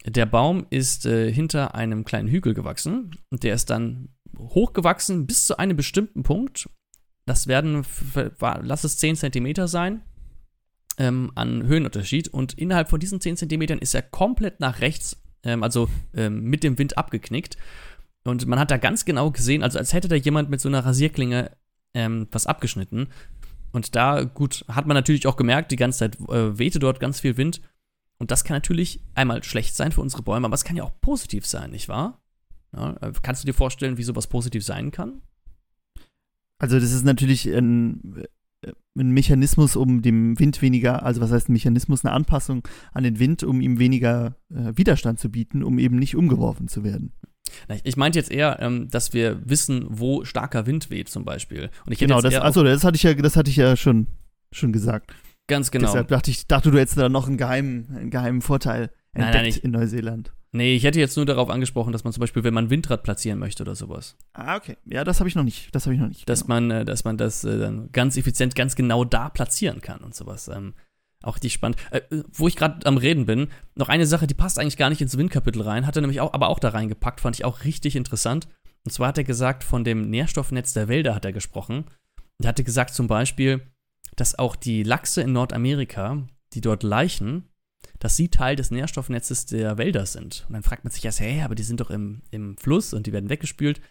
[0.05, 5.45] der Baum ist äh, hinter einem kleinen Hügel gewachsen und der ist dann hochgewachsen bis
[5.45, 6.69] zu einem bestimmten Punkt.
[7.25, 7.85] Das werden,
[8.61, 10.01] lass es 10 Zentimeter sein,
[10.97, 12.29] ähm, an Höhenunterschied.
[12.29, 16.63] Und innerhalb von diesen 10 Zentimetern ist er komplett nach rechts, ähm, also ähm, mit
[16.63, 17.57] dem Wind abgeknickt.
[18.23, 20.85] Und man hat da ganz genau gesehen, also als hätte da jemand mit so einer
[20.85, 21.51] Rasierklinge
[21.93, 23.07] ähm, was abgeschnitten.
[23.71, 27.19] Und da, gut, hat man natürlich auch gemerkt, die ganze Zeit äh, wehte dort ganz
[27.19, 27.61] viel Wind.
[28.17, 30.99] Und das kann natürlich einmal schlecht sein für unsere Bäume, aber es kann ja auch
[31.01, 32.21] positiv sein, nicht wahr?
[32.75, 35.21] Ja, äh, kannst du dir vorstellen, wie sowas positiv sein kann?
[36.59, 38.25] Also, das ist natürlich ein,
[38.61, 43.03] äh, ein Mechanismus, um dem Wind weniger, also was heißt ein Mechanismus, eine Anpassung an
[43.03, 47.13] den Wind, um ihm weniger äh, Widerstand zu bieten, um eben nicht umgeworfen zu werden.
[47.83, 51.69] Ich meinte jetzt eher, ähm, dass wir wissen, wo starker Wind weht, zum Beispiel.
[51.85, 54.07] Und ich genau, das, also das hatte ich ja, das hatte ich ja schon,
[54.51, 55.13] schon gesagt.
[55.47, 55.87] Ganz genau.
[55.87, 59.51] Deshalb dachte ich, dachte du hättest da noch einen geheimen, einen geheimen Vorteil entdeckt nein,
[59.51, 60.33] nein, in Neuseeland.
[60.51, 63.37] Nee, ich hätte jetzt nur darauf angesprochen, dass man zum Beispiel, wenn man Windrad platzieren
[63.37, 64.15] möchte oder sowas.
[64.33, 64.77] Ah, okay.
[64.85, 65.73] Ja, das habe ich noch nicht.
[65.75, 66.27] Das habe ich noch nicht.
[66.29, 66.55] Dass genau.
[66.55, 70.15] man, äh, dass man das äh, dann ganz effizient, ganz genau da platzieren kann und
[70.15, 70.47] sowas.
[70.47, 70.73] Ähm,
[71.23, 71.77] auch richtig spannend.
[71.91, 75.01] Äh, wo ich gerade am Reden bin, noch eine Sache, die passt eigentlich gar nicht
[75.01, 77.95] ins Windkapitel rein, hat er nämlich auch, aber auch da reingepackt, fand ich auch richtig
[77.95, 78.47] interessant.
[78.85, 81.85] Und zwar hat er gesagt, von dem Nährstoffnetz der Wälder hat er gesprochen.
[82.37, 83.61] Und er hatte gesagt zum Beispiel,
[84.15, 87.49] dass auch die Lachse in Nordamerika, die dort laichen,
[87.99, 90.45] dass sie Teil des Nährstoffnetzes der Wälder sind.
[90.47, 93.07] Und dann fragt man sich erst, hey, aber die sind doch im, im Fluss und
[93.07, 93.81] die werden weggespült.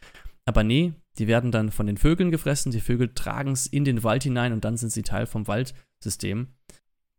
[0.44, 2.70] Aber nee, die werden dann von den Vögeln gefressen.
[2.70, 6.48] Die Vögel tragen es in den Wald hinein und dann sind sie Teil vom Waldsystem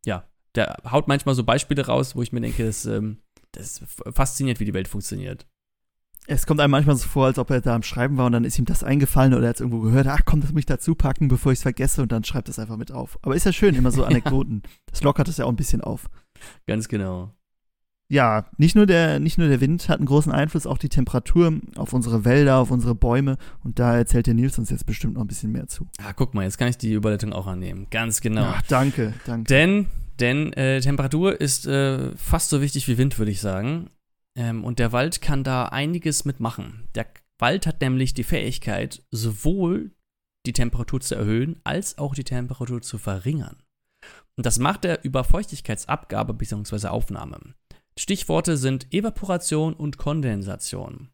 [0.07, 0.23] ja,
[0.55, 3.17] der haut manchmal so Beispiele raus, wo ich mir denke, das, ähm,
[3.51, 5.45] das fasziniert, wie die Welt funktioniert.
[6.29, 8.43] Es kommt einem manchmal so vor, als ob er da am Schreiben war und dann
[8.43, 10.65] ist ihm das eingefallen oder er hat es irgendwo gehört, ach komm, das muss ich
[10.65, 13.17] dazu packen, bevor ich es vergesse und dann schreibt es einfach mit auf.
[13.21, 14.63] Aber ist ja schön, immer so Anekdoten.
[14.87, 16.09] das lockert es ja auch ein bisschen auf.
[16.65, 17.33] Ganz genau.
[18.09, 21.59] Ja, nicht nur, der, nicht nur der Wind hat einen großen Einfluss, auch die Temperatur
[21.75, 23.37] auf unsere Wälder, auf unsere Bäume.
[23.65, 25.89] Und da erzählt der Nils uns jetzt bestimmt noch ein bisschen mehr zu.
[25.97, 27.87] Ah, guck mal, jetzt kann ich die Überleitung auch annehmen.
[27.91, 28.45] Ganz genau.
[28.45, 29.43] Ach, danke, danke.
[29.49, 29.87] Denn
[30.19, 33.89] denn äh, Temperatur ist äh, fast so wichtig wie Wind, würde ich sagen.
[34.35, 36.87] Ähm, und der Wald kann da einiges mitmachen.
[36.95, 39.91] Der Wald hat nämlich die Fähigkeit, sowohl
[40.45, 43.57] die Temperatur zu erhöhen, als auch die Temperatur zu verringern.
[44.37, 46.87] Und das macht er über Feuchtigkeitsabgabe bzw.
[46.87, 47.55] Aufnahme.
[47.97, 51.09] Stichworte sind Evaporation und Kondensation.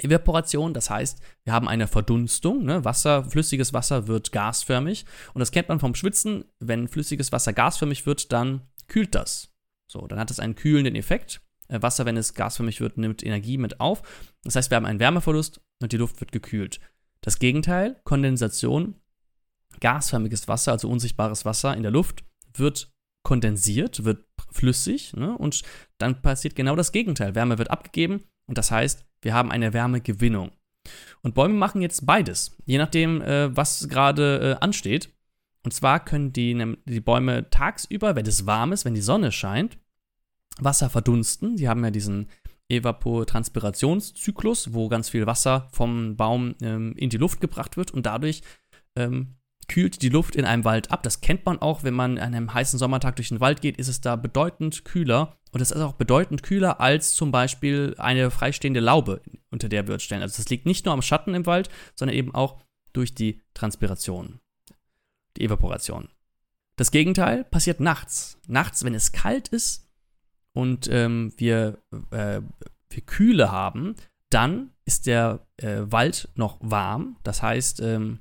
[0.00, 2.64] Evaporation, das heißt, wir haben eine Verdunstung.
[2.64, 2.84] Ne?
[2.84, 5.06] Wasser, flüssiges Wasser wird gasförmig.
[5.34, 6.44] Und das kennt man vom Schwitzen.
[6.58, 9.52] Wenn flüssiges Wasser gasförmig wird, dann kühlt das.
[9.90, 11.40] So, dann hat es einen kühlenden Effekt.
[11.68, 14.02] Äh, Wasser, wenn es gasförmig wird, nimmt Energie mit auf.
[14.42, 16.80] Das heißt, wir haben einen Wärmeverlust und die Luft wird gekühlt.
[17.20, 18.96] Das Gegenteil, Kondensation,
[19.80, 22.24] gasförmiges Wasser, also unsichtbares Wasser in der Luft,
[22.58, 22.92] wird
[23.22, 25.36] kondensiert, wird flüssig ne?
[25.36, 25.62] und
[25.98, 27.34] dann passiert genau das Gegenteil.
[27.34, 30.52] Wärme wird abgegeben und das heißt, wir haben eine Wärmegewinnung.
[31.22, 35.12] Und Bäume machen jetzt beides, je nachdem, äh, was gerade äh, ansteht.
[35.64, 39.76] Und zwar können die, die Bäume tagsüber, wenn es warm ist, wenn die Sonne scheint,
[40.58, 41.56] Wasser verdunsten.
[41.56, 42.28] Die haben ja diesen
[42.68, 48.42] Evapotranspirationszyklus, wo ganz viel Wasser vom Baum ähm, in die Luft gebracht wird und dadurch
[48.96, 49.37] ähm,
[49.68, 51.02] kühlt die Luft in einem Wald ab.
[51.02, 53.88] Das kennt man auch, wenn man an einem heißen Sommertag durch den Wald geht, ist
[53.88, 55.38] es da bedeutend kühler.
[55.52, 59.94] Und es ist auch bedeutend kühler als zum Beispiel eine freistehende Laube, unter der wir
[59.94, 60.22] uns stellen.
[60.22, 62.60] Also das liegt nicht nur am Schatten im Wald, sondern eben auch
[62.92, 64.40] durch die Transpiration,
[65.36, 66.08] die Evaporation.
[66.76, 68.38] Das Gegenteil passiert nachts.
[68.46, 69.88] Nachts, wenn es kalt ist
[70.52, 72.40] und ähm, wir, äh,
[72.90, 73.96] wir Kühle haben,
[74.30, 77.16] dann ist der äh, Wald noch warm.
[77.22, 78.20] Das heißt, ähm,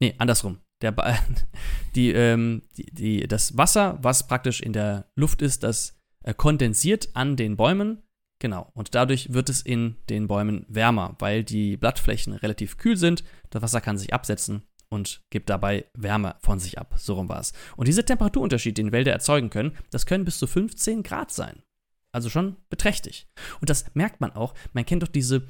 [0.00, 0.94] nee, andersrum der,
[1.94, 7.10] die, ähm, die, die, das Wasser, was praktisch in der Luft ist, das äh, kondensiert
[7.14, 8.02] an den Bäumen.
[8.38, 8.70] Genau.
[8.74, 13.22] Und dadurch wird es in den Bäumen wärmer, weil die Blattflächen relativ kühl sind.
[13.50, 16.94] Das Wasser kann sich absetzen und gibt dabei Wärme von sich ab.
[16.98, 17.52] So rum war es.
[17.76, 21.62] Und dieser Temperaturunterschied, den Wälder erzeugen können, das können bis zu 15 Grad sein.
[22.10, 23.26] Also schon beträchtlich.
[23.60, 24.54] Und das merkt man auch.
[24.72, 25.48] Man kennt doch diese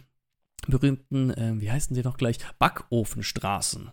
[0.69, 3.91] berühmten, äh, wie heißen sie noch gleich, Backofenstraßen.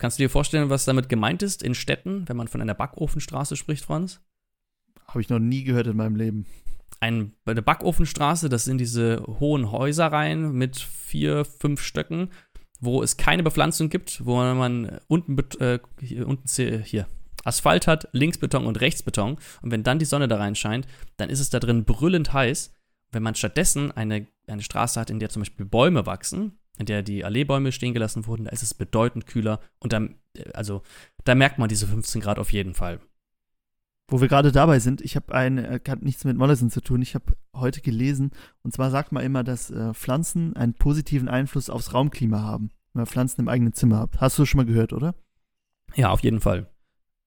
[0.00, 3.54] Kannst du dir vorstellen, was damit gemeint ist in Städten, wenn man von einer Backofenstraße
[3.54, 4.22] spricht, Franz?
[5.06, 6.46] Habe ich noch nie gehört in meinem Leben.
[7.00, 12.30] Ein, eine Backofenstraße, das sind diese hohen Häuserreihen mit vier, fünf Stöcken,
[12.80, 16.48] wo es keine Bepflanzung gibt, wo man unten, äh, hier, unten
[16.82, 17.06] hier
[17.44, 19.36] Asphalt hat, links Beton und rechts Beton.
[19.60, 20.86] Und wenn dann die Sonne da reinscheint,
[21.18, 22.72] dann ist es da drin brüllend heiß.
[23.12, 27.02] Wenn man stattdessen eine, eine Straße hat, in der zum Beispiel Bäume wachsen, in der
[27.02, 30.16] die Alleebäume stehen gelassen wurden, da ist es bedeutend kühler und dann,
[30.54, 30.82] also,
[31.24, 33.00] da merkt man diese 15 Grad auf jeden Fall.
[34.08, 37.02] Wo wir gerade dabei sind, ich habe ein, äh, hat nichts mit Mollison zu tun,
[37.02, 41.70] ich habe heute gelesen, und zwar sagt man immer, dass äh, Pflanzen einen positiven Einfluss
[41.70, 44.20] aufs Raumklima haben, wenn man Pflanzen im eigenen Zimmer hat.
[44.20, 45.14] Hast du schon mal gehört, oder?
[45.94, 46.66] Ja, auf jeden Fall.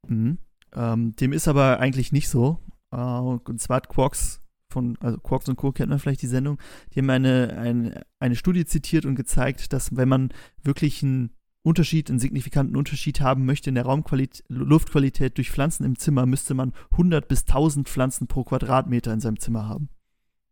[0.08, 0.40] Mhm.
[0.74, 2.60] Ähm, dem ist aber eigentlich nicht so.
[2.92, 4.43] Äh, und zwar hat Quarks
[4.74, 5.72] von, also Quarks und Co.
[5.72, 6.60] kennt man vielleicht die Sendung,
[6.94, 10.30] die haben eine, eine, eine Studie zitiert und gezeigt, dass wenn man
[10.64, 11.32] wirklich einen
[11.64, 16.54] Unterschied, einen signifikanten Unterschied haben möchte in der Raumqualität, Luftqualität durch Pflanzen im Zimmer, müsste
[16.54, 19.90] man 100 bis 1000 Pflanzen pro Quadratmeter in seinem Zimmer haben.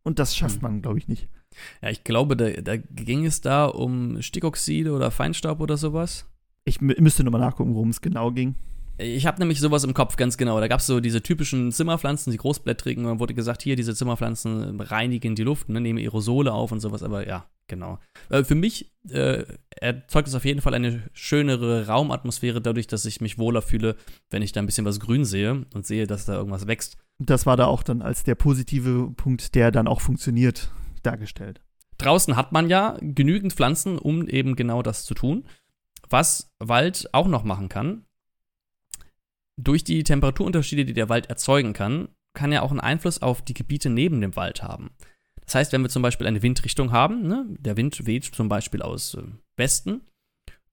[0.04, 0.62] Und das schafft hm.
[0.62, 1.28] man, glaube ich, nicht.
[1.82, 6.26] Ja, ich glaube, da, da, ging es da um Stickoxide oder Feinstaub oder sowas.
[6.64, 8.54] Ich müsste nochmal nachgucken, worum es genau ging.
[9.02, 10.60] Ich habe nämlich sowas im Kopf, ganz genau.
[10.60, 13.04] Da gab es so diese typischen Zimmerpflanzen, die großblättrigen.
[13.04, 16.80] Und dann wurde gesagt, hier, diese Zimmerpflanzen reinigen die Luft, ne, nehmen Aerosole auf und
[16.80, 17.02] sowas.
[17.02, 17.98] Aber ja, genau.
[18.30, 23.20] Äh, für mich äh, erzeugt es auf jeden Fall eine schönere Raumatmosphäre, dadurch, dass ich
[23.20, 23.96] mich wohler fühle,
[24.30, 26.96] wenn ich da ein bisschen was grün sehe und sehe, dass da irgendwas wächst.
[27.18, 30.70] Das war da auch dann als der positive Punkt, der dann auch funktioniert,
[31.02, 31.60] dargestellt.
[31.98, 35.44] Draußen hat man ja genügend Pflanzen, um eben genau das zu tun.
[36.08, 38.04] Was Wald auch noch machen kann,
[39.56, 43.54] durch die Temperaturunterschiede, die der Wald erzeugen kann, kann er auch einen Einfluss auf die
[43.54, 44.90] Gebiete neben dem Wald haben.
[45.44, 48.80] Das heißt, wenn wir zum Beispiel eine Windrichtung haben, ne, der Wind weht zum Beispiel
[48.80, 49.22] aus äh,
[49.56, 50.02] Westen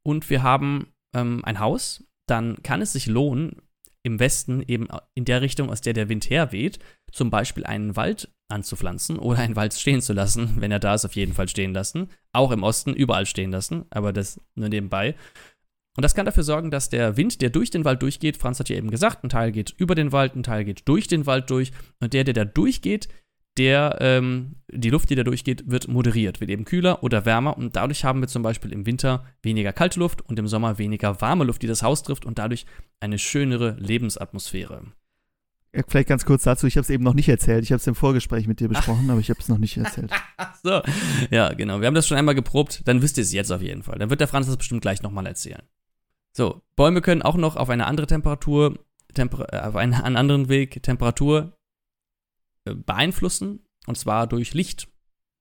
[0.03, 3.61] und wir haben ähm, ein Haus, dann kann es sich lohnen,
[4.03, 6.79] im Westen eben in der Richtung, aus der der Wind herweht,
[7.11, 11.05] zum Beispiel einen Wald anzupflanzen oder einen Wald stehen zu lassen, wenn er da ist,
[11.05, 12.09] auf jeden Fall stehen lassen.
[12.31, 15.15] Auch im Osten überall stehen lassen, aber das nur nebenbei.
[15.99, 18.69] Und das kann dafür sorgen, dass der Wind, der durch den Wald durchgeht, Franz hat
[18.69, 21.49] ja eben gesagt, ein Teil geht über den Wald, ein Teil geht durch den Wald
[21.49, 21.73] durch.
[21.99, 23.09] Und der, der da durchgeht,
[23.57, 27.57] der, ähm, die Luft, die da durchgeht, wird moderiert, wird eben kühler oder wärmer.
[27.57, 31.19] Und dadurch haben wir zum Beispiel im Winter weniger kalte Luft und im Sommer weniger
[31.19, 32.65] warme Luft, die das Haus trifft und dadurch
[33.01, 34.83] eine schönere Lebensatmosphäre.
[35.89, 37.65] Vielleicht ganz kurz dazu, ich habe es eben noch nicht erzählt.
[37.65, 39.11] Ich habe es im Vorgespräch mit dir besprochen, Ach.
[39.11, 40.11] aber ich habe es noch nicht erzählt.
[40.63, 40.81] so,
[41.29, 41.81] ja, genau.
[41.81, 42.83] Wir haben das schon einmal geprobt.
[42.85, 43.99] Dann wisst ihr es jetzt auf jeden Fall.
[43.99, 45.61] Dann wird der Franz das bestimmt gleich nochmal erzählen.
[46.39, 48.79] So, Bäume können auch noch auf eine andere Temperatur,
[49.13, 51.51] Temper äh, auf einen, einen, anderen Weg Temperatur
[52.63, 54.87] äh, beeinflussen, und zwar durch Licht.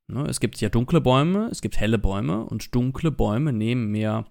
[0.09, 4.25] Ne, es gibt ja dunkle Bäume, es gibt helle Bäume und dunkle Bäume nehmen mehr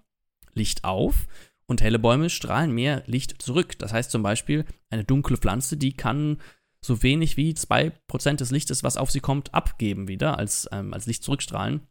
[0.52, 1.26] Licht auf
[1.64, 3.78] und helle Bäume strahlen mehr Licht zurück.
[3.78, 6.36] Das heißt zum Beispiel, eine dunkle Pflanze, die kann
[6.84, 11.06] so wenig wie 2% des Lichtes, was auf sie kommt, abgeben wieder als, ähm, als
[11.06, 11.86] Licht zurückstrahlen.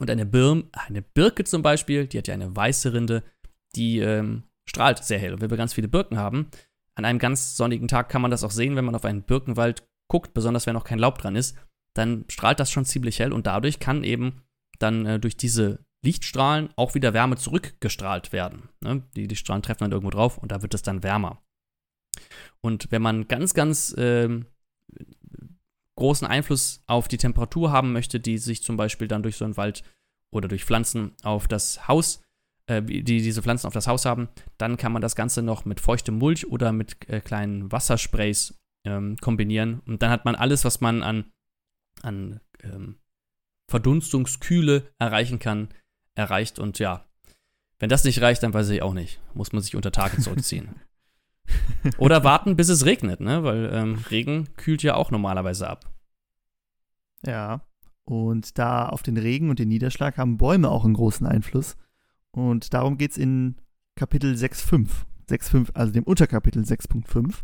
[0.00, 3.22] Und eine, Birm, eine Birke zum Beispiel, die hat ja eine weiße Rinde,
[3.74, 5.34] die ähm, strahlt sehr hell.
[5.34, 6.48] Und wenn wir ganz viele Birken haben,
[6.94, 9.86] an einem ganz sonnigen Tag kann man das auch sehen, wenn man auf einen Birkenwald
[10.08, 11.56] guckt, besonders wenn noch kein Laub dran ist,
[11.94, 14.42] dann strahlt das schon ziemlich hell und dadurch kann eben
[14.78, 18.68] dann äh, durch diese Lichtstrahlen auch wieder Wärme zurückgestrahlt werden.
[18.80, 19.02] Ne?
[19.16, 21.42] Die, Strahlen treffen dann irgendwo drauf und da wird es dann wärmer.
[22.60, 24.28] Und wenn man ganz, ganz äh,
[25.96, 29.56] großen Einfluss auf die Temperatur haben möchte, die sich zum Beispiel dann durch so einen
[29.56, 29.84] Wald
[30.30, 32.22] oder durch Pflanzen auf das Haus
[32.66, 35.80] äh, die diese Pflanzen auf das Haus haben, dann kann man das Ganze noch mit
[35.80, 39.80] feuchtem Mulch oder mit äh, kleinen Wassersprays ähm, kombinieren.
[39.86, 41.24] Und dann hat man alles, was man an,
[42.02, 42.96] an ähm,
[43.68, 45.68] Verdunstungskühle erreichen kann,
[46.14, 46.58] erreicht.
[46.58, 47.06] Und ja,
[47.78, 49.20] wenn das nicht reicht, dann weiß ich auch nicht.
[49.34, 50.68] Muss man sich unter Tage zurückziehen.
[51.98, 53.42] Oder warten, bis es regnet, ne?
[53.42, 55.90] Weil ähm, Regen kühlt ja auch normalerweise ab.
[57.26, 57.62] Ja.
[58.04, 61.76] Und da auf den Regen und den Niederschlag haben Bäume auch einen großen Einfluss.
[62.32, 63.56] Und darum geht es in
[63.94, 64.88] Kapitel 6.5.
[65.28, 67.34] 6.5, also dem Unterkapitel 6.5.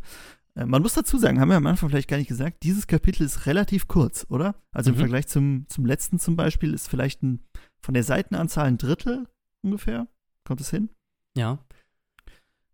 [0.55, 3.23] Äh, man muss dazu sagen, haben wir am Anfang vielleicht gar nicht gesagt, dieses Kapitel
[3.23, 4.57] ist relativ kurz, oder?
[4.73, 5.01] Also im mhm.
[5.01, 7.41] Vergleich zum, zum letzten zum Beispiel ist vielleicht ein,
[7.81, 9.27] von der Seitenanzahl ein Drittel
[9.63, 10.09] ungefähr.
[10.45, 10.91] Kommt es hin?
[11.37, 11.59] Ja.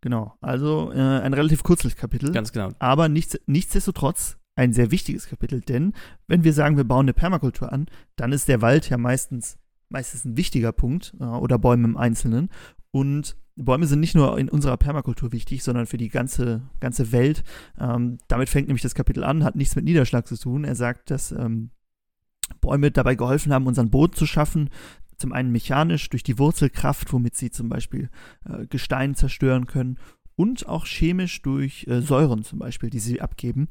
[0.01, 2.31] Genau, also äh, ein relativ kurzes Kapitel.
[2.33, 2.71] Ganz genau.
[2.79, 5.95] Aber nichts, nichtsdestotrotz ein sehr wichtiges Kapitel, denn
[6.29, 9.59] wenn wir sagen, wir bauen eine Permakultur an, dann ist der Wald ja meistens
[9.95, 12.51] meistens ein wichtiger Punkt äh, oder Bäume im Einzelnen.
[12.91, 17.45] Und Bäume sind nicht nur in unserer Permakultur wichtig, sondern für die ganze, ganze Welt.
[17.79, 20.65] Ähm, damit fängt nämlich das Kapitel an, hat nichts mit Niederschlag zu tun.
[20.65, 21.71] Er sagt, dass ähm,
[22.61, 24.71] Bäume dabei geholfen haben, unseren Boden zu schaffen.
[25.17, 28.11] Zum einen mechanisch durch die Wurzelkraft, womit sie zum Beispiel
[28.49, 29.99] äh, Gestein zerstören können,
[30.37, 33.69] und auch chemisch durch äh, Säuren zum Beispiel, die sie abgeben.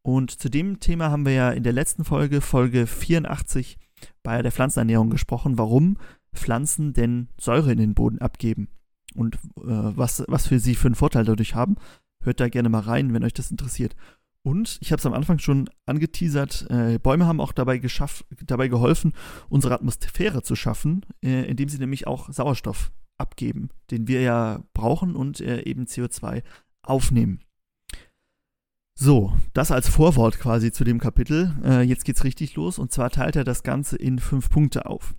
[0.00, 3.76] Und zu dem Thema haben wir ja in der letzten Folge, Folge 84,
[4.22, 5.96] bei der Pflanzenernährung gesprochen, warum
[6.34, 8.68] Pflanzen denn Säure in den Boden abgeben
[9.14, 11.76] und äh, was, was für sie für einen Vorteil dadurch haben.
[12.22, 13.94] Hört da gerne mal rein, wenn euch das interessiert.
[14.42, 18.68] Und ich habe es am Anfang schon angeteasert, äh, Bäume haben auch dabei, geschaff, dabei
[18.68, 19.12] geholfen,
[19.48, 25.16] unsere Atmosphäre zu schaffen, äh, indem sie nämlich auch Sauerstoff abgeben, den wir ja brauchen
[25.16, 26.42] und äh, eben CO2
[26.82, 27.40] aufnehmen.
[28.98, 31.54] So, das als Vorwort quasi zu dem Kapitel.
[31.62, 35.14] Äh, jetzt geht's richtig los und zwar teilt er das Ganze in fünf Punkte auf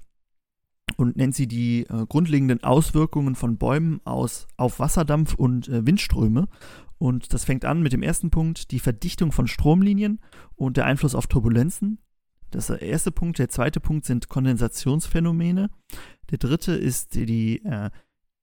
[0.98, 6.48] und nennt sie die äh, grundlegenden Auswirkungen von Bäumen aus, auf Wasserdampf und äh, Windströme.
[6.98, 10.22] Und das fängt an mit dem ersten Punkt, die Verdichtung von Stromlinien
[10.56, 12.00] und der Einfluss auf Turbulenzen.
[12.50, 13.38] Das ist der erste Punkt.
[13.38, 15.70] Der zweite Punkt sind Kondensationsphänomene.
[16.32, 17.92] Der dritte ist die äh,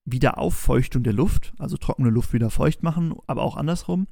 [0.04, 4.06] Wiederauffeuchtung der Luft, also trockene Luft wieder feucht machen, aber auch andersrum.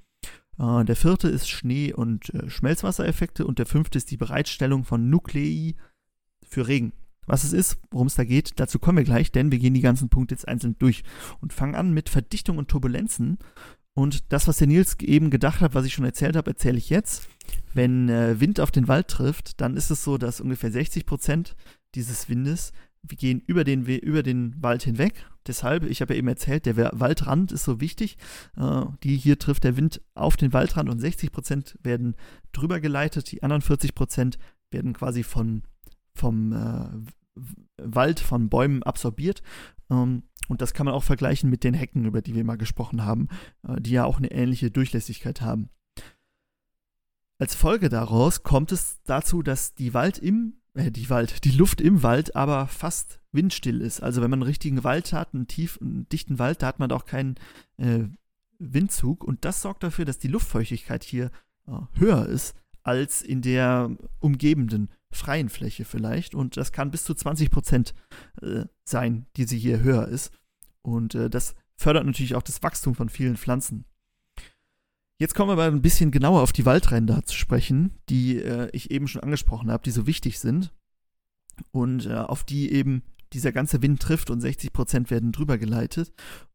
[0.58, 5.10] Äh, der vierte ist Schnee- und äh, Schmelzwassereffekte und der fünfte ist die Bereitstellung von
[5.10, 5.74] Nuklei
[6.46, 6.92] für Regen.
[7.26, 9.80] Was es ist, worum es da geht, dazu kommen wir gleich, denn wir gehen die
[9.80, 11.04] ganzen Punkte jetzt einzeln durch
[11.40, 13.38] und fangen an mit Verdichtung und Turbulenzen.
[13.94, 16.90] Und das, was der Nils eben gedacht hat, was ich schon erzählt habe, erzähle ich
[16.90, 17.28] jetzt.
[17.74, 21.54] Wenn äh, Wind auf den Wald trifft, dann ist es so, dass ungefähr 60 Prozent
[21.94, 22.72] dieses Windes
[23.08, 25.26] gehen über den, über den Wald hinweg.
[25.46, 28.16] Deshalb, ich habe ja eben erzählt, der Waldrand ist so wichtig.
[28.56, 32.14] Äh, die hier trifft der Wind auf den Waldrand und 60 Prozent werden
[32.52, 33.30] drüber geleitet.
[33.32, 34.38] Die anderen 40 Prozent
[34.70, 35.62] werden quasi von
[36.14, 36.88] vom äh,
[37.78, 39.42] Wald, von Bäumen absorbiert.
[39.90, 43.04] Ähm, und das kann man auch vergleichen mit den Hecken, über die wir mal gesprochen
[43.04, 43.28] haben,
[43.66, 45.70] äh, die ja auch eine ähnliche Durchlässigkeit haben.
[47.38, 51.80] Als Folge daraus kommt es dazu, dass die Wald im, äh, die Wald, die Luft
[51.80, 54.02] im Wald aber fast windstill ist.
[54.02, 57.04] Also wenn man einen richtigen Wald hat, einen tiefen, dichten Wald, da hat man auch
[57.04, 57.36] keinen
[57.78, 58.04] äh,
[58.58, 61.30] Windzug und das sorgt dafür, dass die Luftfeuchtigkeit hier
[61.66, 66.34] äh, höher ist als in der umgebenden freien Fläche vielleicht.
[66.34, 67.94] Und das kann bis zu 20 Prozent
[68.40, 70.32] äh, sein, die sie hier höher ist.
[70.82, 73.84] Und äh, das fördert natürlich auch das Wachstum von vielen Pflanzen.
[75.22, 78.90] Jetzt kommen wir aber ein bisschen genauer auf die Waldränder zu sprechen, die äh, ich
[78.90, 80.72] eben schon angesprochen habe, die so wichtig sind
[81.70, 86.12] und äh, auf die eben dieser ganze Wind trifft und 60 Prozent werden drüber geleitet.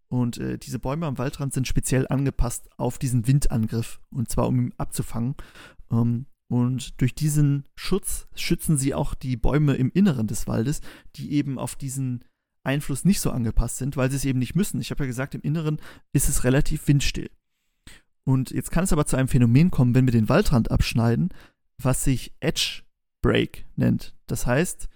[0.09, 4.59] Und äh, diese Bäume am Waldrand sind speziell angepasst auf diesen Windangriff und zwar um
[4.59, 5.35] ihn abzufangen.
[5.89, 10.81] Ähm, und durch diesen Schutz schützen sie auch die Bäume im Inneren des Waldes,
[11.15, 12.25] die eben auf diesen
[12.65, 14.81] Einfluss nicht so angepasst sind, weil sie es eben nicht müssen.
[14.81, 15.79] Ich habe ja gesagt, im Inneren
[16.11, 17.29] ist es relativ windstill.
[18.27, 21.29] Und jetzt kann es aber zu einem Phänomen kommen, wenn wir den Waldrand abschneiden,
[21.81, 22.81] was sich Edge
[23.21, 24.17] Break nennt.
[24.27, 24.89] Das heißt,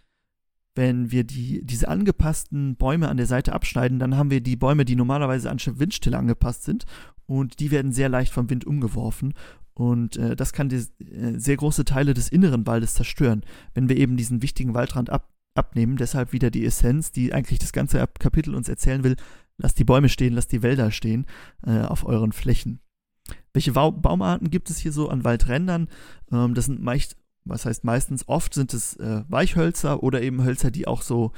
[0.75, 4.83] wenn wir die, diese angepassten Bäume an der Seite abschneiden, dann haben wir die Bäume,
[4.83, 6.83] die normalerweise an Windstille angepasst sind
[7.25, 9.33] und die werden sehr leicht vom Wind umgeworfen
[9.75, 13.95] und äh, das kann die, äh, sehr große Teile des inneren Waldes zerstören, wenn wir
[13.95, 15.95] eben diesen wichtigen Waldrand ab, abnehmen.
[15.95, 19.15] Deshalb wieder die Essenz, die eigentlich das ganze Kapitel uns erzählen will.
[19.57, 21.25] Lasst die Bäume stehen, lasst die Wälder stehen
[21.65, 22.81] äh, auf euren Flächen.
[23.53, 25.89] Welche Bau Baumarten gibt es hier so an Waldrändern?
[26.31, 30.71] Ähm, das sind meist, was heißt meistens, oft sind es äh, Weichhölzer oder eben Hölzer,
[30.71, 31.31] die auch so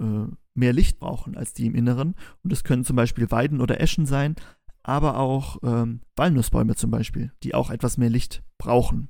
[0.00, 2.14] äh, mehr Licht brauchen als die im Inneren.
[2.42, 4.36] Und das können zum Beispiel Weiden oder Eschen sein,
[4.82, 9.08] aber auch ähm, Walnussbäume zum Beispiel, die auch etwas mehr Licht brauchen.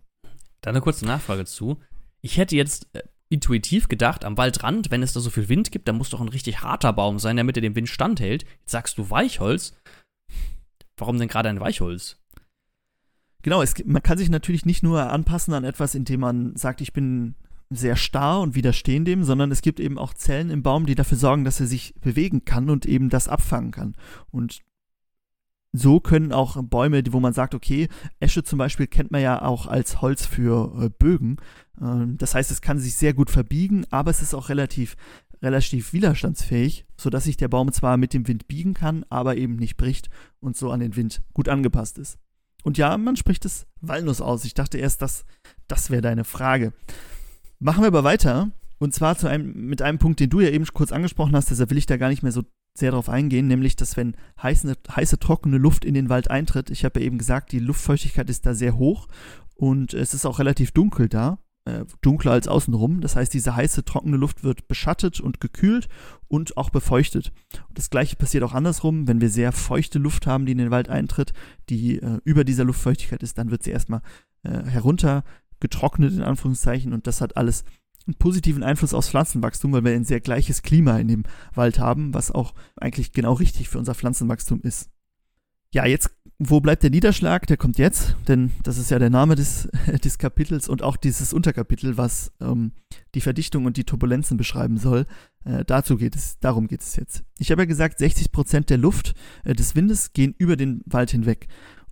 [0.60, 1.78] Da eine kurze Nachfrage zu.
[2.22, 5.88] Ich hätte jetzt äh, intuitiv gedacht, am Waldrand, wenn es da so viel Wind gibt,
[5.88, 8.44] dann muss doch ein richtig harter Baum sein, damit er dem Wind standhält.
[8.60, 9.74] Jetzt sagst du Weichholz.
[10.96, 12.18] Warum denn gerade ein Weichholz?
[13.42, 16.92] Genau, es, man kann sich natürlich nicht nur anpassen an etwas, indem man sagt, ich
[16.92, 17.34] bin
[17.70, 21.18] sehr starr und widerstehen dem, sondern es gibt eben auch Zellen im Baum, die dafür
[21.18, 23.96] sorgen, dass er sich bewegen kann und eben das abfangen kann.
[24.30, 24.62] Und
[25.76, 27.88] so können auch Bäume, wo man sagt, okay,
[28.20, 31.38] Esche zum Beispiel kennt man ja auch als Holz für äh, Bögen.
[31.80, 34.96] Ähm, das heißt, es kann sich sehr gut verbiegen, aber es ist auch relativ,
[35.44, 39.76] relativ widerstandsfähig, sodass sich der Baum zwar mit dem Wind biegen kann, aber eben nicht
[39.76, 42.18] bricht und so an den Wind gut angepasst ist.
[42.64, 44.44] Und ja, man spricht es Walnuss aus.
[44.44, 45.24] Ich dachte erst, das,
[45.68, 46.72] das wäre deine Frage.
[47.60, 48.50] Machen wir aber weiter.
[48.78, 51.70] Und zwar zu einem, mit einem Punkt, den du ja eben kurz angesprochen hast, deshalb
[51.70, 52.42] will ich da gar nicht mehr so
[52.76, 56.84] sehr darauf eingehen, nämlich, dass wenn heiße, heiße, trockene Luft in den Wald eintritt, ich
[56.84, 59.06] habe ja eben gesagt, die Luftfeuchtigkeit ist da sehr hoch
[59.54, 63.00] und es ist auch relativ dunkel da äh, dunkler als außenrum.
[63.00, 65.88] Das heißt, diese heiße, trockene Luft wird beschattet und gekühlt
[66.28, 67.32] und auch befeuchtet.
[67.68, 70.70] Und das gleiche passiert auch andersrum, wenn wir sehr feuchte Luft haben, die in den
[70.70, 71.32] Wald eintritt,
[71.68, 74.02] die äh, über dieser Luftfeuchtigkeit ist, dann wird sie erstmal
[74.42, 75.24] äh, herunter
[75.60, 77.64] getrocknet in Anführungszeichen und das hat alles
[78.06, 81.22] einen positiven Einfluss aufs Pflanzenwachstum, weil wir ein sehr gleiches Klima in dem
[81.54, 84.90] Wald haben, was auch eigentlich genau richtig für unser Pflanzenwachstum ist.
[85.72, 87.46] Ja, jetzt wo bleibt der Niederschlag?
[87.46, 89.68] Der kommt jetzt, denn das ist ja der Name des,
[90.04, 92.72] des Kapitels und auch dieses Unterkapitel, was ähm,
[93.14, 95.06] die Verdichtung und die Turbulenzen beschreiben soll.
[95.44, 97.22] Äh, dazu geht es, darum geht es jetzt.
[97.38, 99.14] Ich habe ja gesagt, 60 Prozent der Luft
[99.44, 101.46] äh, des Windes gehen über den Wald hinweg.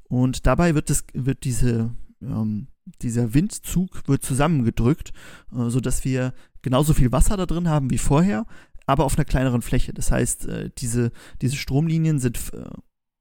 [0.04, 2.66] Und dabei wird, das, wird diese, ähm,
[3.00, 5.12] dieser Windzug wird zusammengedrückt,
[5.52, 8.44] äh, sodass wir genauso viel Wasser da drin haben wie vorher,
[8.86, 9.92] aber auf einer kleineren Fläche.
[9.92, 12.64] Das heißt, äh, diese, diese Stromlinien sind äh,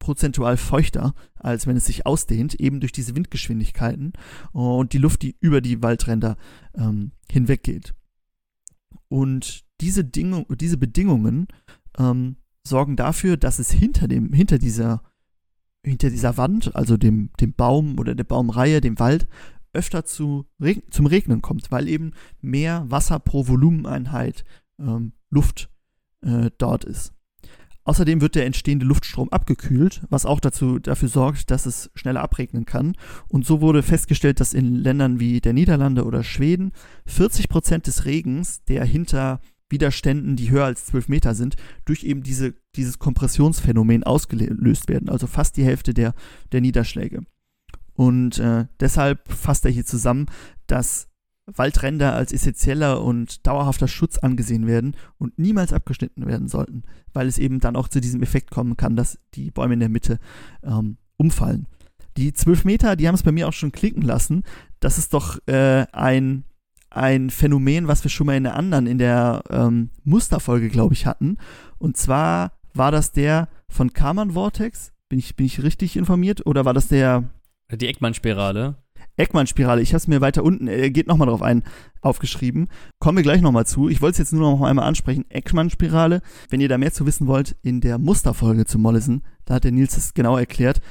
[0.01, 4.13] prozentual feuchter, als wenn es sich ausdehnt, eben durch diese Windgeschwindigkeiten
[4.51, 6.35] und die Luft, die über die Waldränder
[6.75, 7.93] ähm, hinweggeht.
[9.07, 11.47] Und diese, Dinge, diese Bedingungen
[11.97, 15.03] ähm, sorgen dafür, dass es hinter, dem, hinter, dieser,
[15.85, 19.27] hinter dieser Wand, also dem, dem Baum oder der Baumreihe, dem Wald,
[19.73, 20.47] öfter zu,
[20.89, 24.43] zum Regnen kommt, weil eben mehr Wasser pro Volumeneinheit
[24.79, 25.69] ähm, Luft
[26.21, 27.13] äh, dort ist.
[27.83, 32.65] Außerdem wird der entstehende Luftstrom abgekühlt, was auch dazu, dafür sorgt, dass es schneller abregnen
[32.65, 32.93] kann.
[33.27, 36.73] Und so wurde festgestellt, dass in Ländern wie der Niederlande oder Schweden
[37.07, 41.55] 40 Prozent des Regens, der hinter Widerständen, die höher als 12 Meter sind,
[41.85, 45.09] durch eben diese, dieses Kompressionsphänomen ausgelöst werden.
[45.09, 46.13] Also fast die Hälfte der,
[46.51, 47.21] der Niederschläge.
[47.93, 50.27] Und äh, deshalb fasst er hier zusammen,
[50.67, 51.07] dass
[51.55, 56.83] Waldränder als essentieller und dauerhafter Schutz angesehen werden und niemals abgeschnitten werden sollten,
[57.13, 59.89] weil es eben dann auch zu diesem Effekt kommen kann, dass die Bäume in der
[59.89, 60.19] Mitte
[60.63, 61.67] ähm, umfallen.
[62.17, 64.43] Die zwölf Meter, die haben es bei mir auch schon klicken lassen.
[64.79, 66.43] Das ist doch äh, ein,
[66.89, 71.05] ein Phänomen, was wir schon mal in der anderen, in der ähm, Musterfolge, glaube ich,
[71.05, 71.37] hatten.
[71.77, 74.91] Und zwar war das der von Karman Vortex.
[75.09, 76.45] Bin ich, bin ich richtig informiert?
[76.45, 77.23] Oder war das der.
[77.71, 78.75] Die Eckmann-Spirale.
[79.17, 81.63] Eckmann-Spirale, ich habe es mir weiter unten, er geht nochmal drauf ein,
[82.01, 82.69] aufgeschrieben.
[82.99, 83.89] Kommen wir gleich nochmal zu.
[83.89, 85.25] Ich wollte es jetzt nur noch einmal ansprechen.
[85.29, 89.63] Eckmann-Spirale, wenn ihr da mehr zu wissen wollt, in der Musterfolge zu Mollison, da hat
[89.63, 90.81] der Nils es genau erklärt.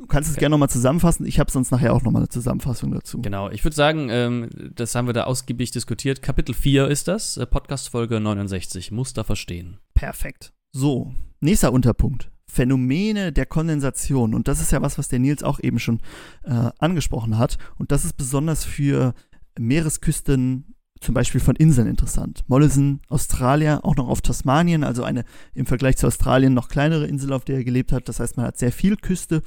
[0.00, 0.42] Du kannst es okay.
[0.42, 1.26] gerne nochmal zusammenfassen.
[1.26, 3.20] Ich habe sonst nachher auch nochmal eine Zusammenfassung dazu.
[3.20, 6.22] Genau, ich würde sagen, ähm, das haben wir da ausgiebig diskutiert.
[6.22, 9.78] Kapitel 4 ist das, äh, Podcast-Folge 69, Muster verstehen.
[9.94, 10.52] Perfekt.
[10.70, 12.30] So, nächster Unterpunkt.
[12.50, 14.34] Phänomene der Kondensation.
[14.34, 16.00] Und das ist ja was, was der Nils auch eben schon
[16.44, 17.58] äh, angesprochen hat.
[17.76, 19.14] Und das ist besonders für
[19.58, 22.44] Meeresküsten, zum Beispiel von Inseln interessant.
[22.48, 25.24] Mollison, Australien, auch noch auf Tasmanien, also eine
[25.54, 28.08] im Vergleich zu Australien noch kleinere Insel, auf der er gelebt hat.
[28.08, 29.42] Das heißt, man hat sehr viel Küste.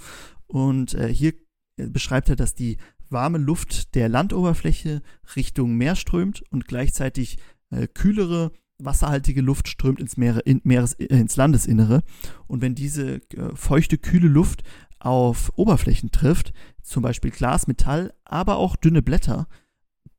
[0.47, 1.33] Und äh, hier
[1.75, 2.77] beschreibt er, dass die
[3.09, 5.01] warme Luft der Landoberfläche
[5.35, 7.37] Richtung Meer strömt und gleichzeitig
[7.71, 8.51] äh, kühlere
[8.83, 12.03] wasserhaltige Luft strömt ins, Meere, in, Meeres, äh, ins Landesinnere.
[12.47, 14.63] Und wenn diese äh, feuchte, kühle Luft
[14.99, 19.47] auf Oberflächen trifft, zum Beispiel Glas, Metall, aber auch dünne Blätter,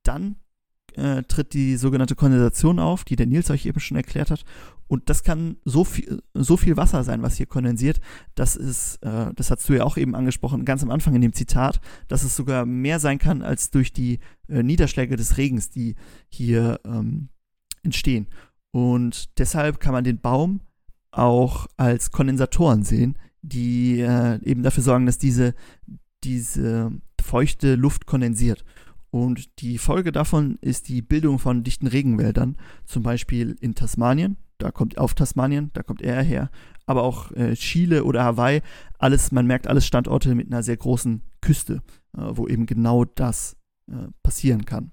[0.03, 0.37] dann
[0.95, 4.45] äh, tritt die sogenannte Kondensation auf, die der Nils euch eben schon erklärt hat.
[4.89, 8.01] Und das kann so viel, so viel Wasser sein, was hier kondensiert.
[8.35, 11.33] Das ist, äh, das hast du ja auch eben angesprochen, ganz am Anfang in dem
[11.33, 15.95] Zitat, dass es sogar mehr sein kann als durch die äh, Niederschläge des Regens, die
[16.29, 17.31] hier ähm,
[17.83, 18.27] entstehen.
[18.73, 20.61] Und deshalb kann man den Baum
[21.11, 25.55] auch als Kondensatoren sehen, die äh, eben dafür sorgen, dass diese,
[26.25, 28.65] diese feuchte Luft kondensiert.
[29.11, 32.57] Und die Folge davon ist die Bildung von dichten Regenwäldern,
[32.87, 36.51] zum Beispiel in Tasmanien, da kommt auf Tasmanien, da kommt er her,
[36.87, 38.63] aber auch äh, Chile oder Hawaii,
[38.99, 41.83] alles, man merkt alles Standorte mit einer sehr großen Küste,
[42.17, 43.57] äh, wo eben genau das
[43.91, 44.93] äh, passieren kann.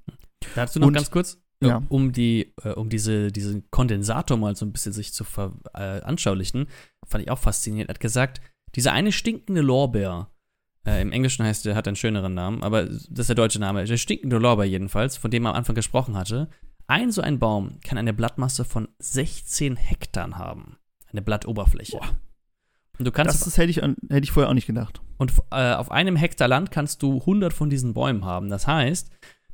[0.56, 1.84] Dazu noch Und, ganz kurz, ja.
[1.90, 7.06] um die, äh, um diese, diesen Kondensator mal so ein bisschen sich zu veranschaulichen, äh,
[7.06, 7.90] fand ich auch faszinierend.
[7.90, 8.42] Er hat gesagt,
[8.76, 10.30] dieser eine stinkende Lorbeer,
[10.86, 13.84] äh, im Englischen heißt der, hat einen schöneren Namen, aber das ist der deutsche Name,
[13.84, 16.50] der stinkende Lorbeer jedenfalls, von dem er am Anfang gesprochen hatte.
[16.88, 20.78] Ein so ein Baum kann eine Blattmasse von 16 Hektar haben.
[21.12, 21.98] Eine Blattoberfläche.
[21.98, 22.10] Boah.
[22.98, 25.02] Und du kannst das, das hätte, ich, hätte ich vorher auch nicht gedacht.
[25.18, 28.50] Und äh, auf einem Hektar Land kannst du 100 von diesen Bäumen haben.
[28.50, 29.10] Das heißt,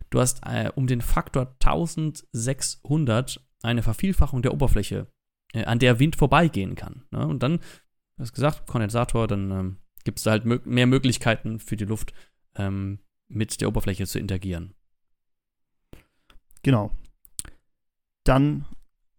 [0.10, 5.08] Du hast äh, um den Faktor 1600 eine Vervielfachung der Oberfläche,
[5.54, 7.04] äh, an der Wind vorbeigehen kann.
[7.12, 7.28] Ne?
[7.28, 11.60] Und dann, du hast gesagt, Kondensator, dann ähm, gibt es da halt mö mehr Möglichkeiten
[11.60, 12.14] für die Luft
[12.56, 14.74] ähm, mit der Oberfläche zu interagieren.
[16.62, 16.92] Genau.
[18.24, 18.66] Dann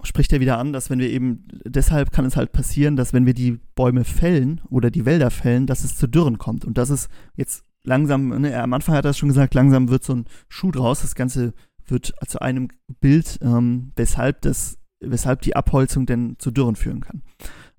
[0.03, 3.27] spricht er wieder an, dass wenn wir eben, deshalb kann es halt passieren, dass wenn
[3.27, 6.65] wir die Bäume fällen oder die Wälder fällen, dass es zu Dürren kommt.
[6.65, 10.05] Und das ist jetzt langsam, ne, am Anfang hat er es schon gesagt, langsam wird
[10.05, 11.01] so ein Schuh draus.
[11.01, 11.55] Das Ganze
[11.87, 12.69] wird zu einem
[13.01, 17.23] Bild, ähm, weshalb, das, weshalb die Abholzung denn zu Dürren führen kann.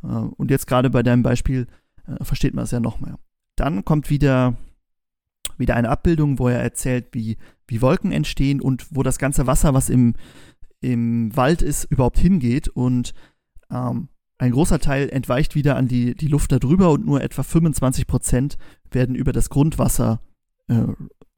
[0.03, 1.67] Äh, und jetzt gerade bei deinem Beispiel
[2.07, 3.19] äh, versteht man es ja noch mehr.
[3.55, 4.55] Dann kommt wieder,
[5.57, 7.37] wieder eine Abbildung, wo er erzählt, wie,
[7.67, 10.13] wie Wolken entstehen und wo das ganze Wasser, was im,
[10.79, 12.69] im Wald ist, überhaupt hingeht.
[12.69, 13.13] Und
[13.69, 18.07] ähm, ein großer Teil entweicht wieder an die, die Luft darüber und nur etwa 25
[18.07, 18.57] Prozent
[18.91, 20.21] werden über das Grundwasser
[20.67, 20.85] äh,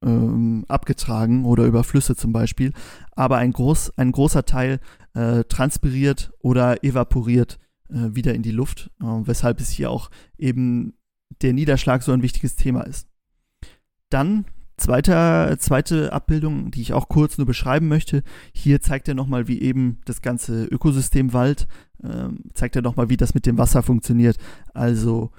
[0.02, 2.74] ähm, abgetragen oder über Flüsse zum Beispiel.
[3.12, 4.80] Aber ein, groß, ein großer Teil
[5.14, 10.94] äh, transpiriert oder evaporiert äh, wieder in die Luft, äh, weshalb es hier auch eben
[11.42, 13.08] der Niederschlag so ein wichtiges Thema ist.
[14.10, 14.46] Dann
[14.80, 18.24] zweiter, zweite Abbildung, die ich auch kurz nur beschreiben möchte.
[18.54, 21.68] Hier zeigt er nochmal, wie eben das ganze Ökosystem Wald,
[22.04, 24.38] äh, zeigt er nochmal, wie das mit dem Wasser funktioniert.
[24.74, 25.32] Also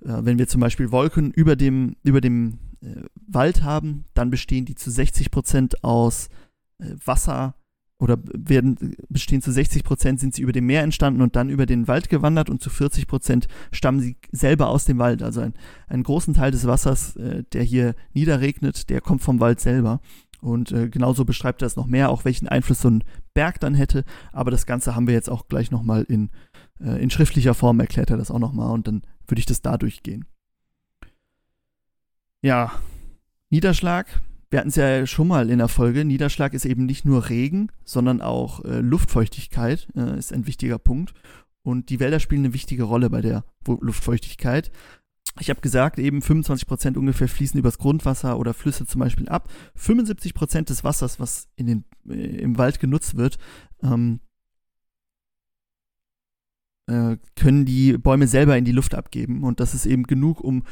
[0.00, 4.64] äh, wenn wir zum Beispiel Wolken über dem, über dem äh, Wald haben, dann bestehen
[4.64, 6.28] die zu 60 Prozent aus
[6.78, 7.54] äh, Wasser
[7.98, 11.66] oder werden, bestehen zu 60 Prozent sind sie über dem Meer entstanden und dann über
[11.66, 15.22] den Wald gewandert und zu 40 Prozent stammen sie selber aus dem Wald.
[15.22, 15.54] Also ein,
[15.88, 20.00] einen großen Teil des Wassers, äh, der hier niederregnet, der kommt vom Wald selber.
[20.40, 23.02] Und äh, genauso beschreibt er es noch mehr, auch welchen Einfluss so ein
[23.34, 24.04] Berg dann hätte.
[24.32, 26.30] Aber das Ganze haben wir jetzt auch gleich nochmal in,
[26.80, 29.76] äh, in schriftlicher Form erklärt er das auch nochmal und dann würde ich das da
[29.76, 30.24] durchgehen.
[32.42, 32.70] Ja,
[33.50, 34.06] Niederschlag
[34.50, 37.70] wir hatten es ja schon mal in der Folge, Niederschlag ist eben nicht nur Regen,
[37.84, 41.12] sondern auch äh, Luftfeuchtigkeit äh, ist ein wichtiger Punkt.
[41.62, 44.70] Und die Wälder spielen eine wichtige Rolle bei der Luftfeuchtigkeit.
[45.40, 49.50] Ich habe gesagt, eben 25 Prozent ungefähr fließen übers Grundwasser oder Flüsse zum Beispiel ab.
[49.74, 53.38] 75 Prozent des Wassers, was in den, äh, im Wald genutzt wird,
[53.82, 54.20] ähm,
[56.86, 59.44] äh, können die Bäume selber in die Luft abgeben.
[59.44, 60.64] Und das ist eben genug, um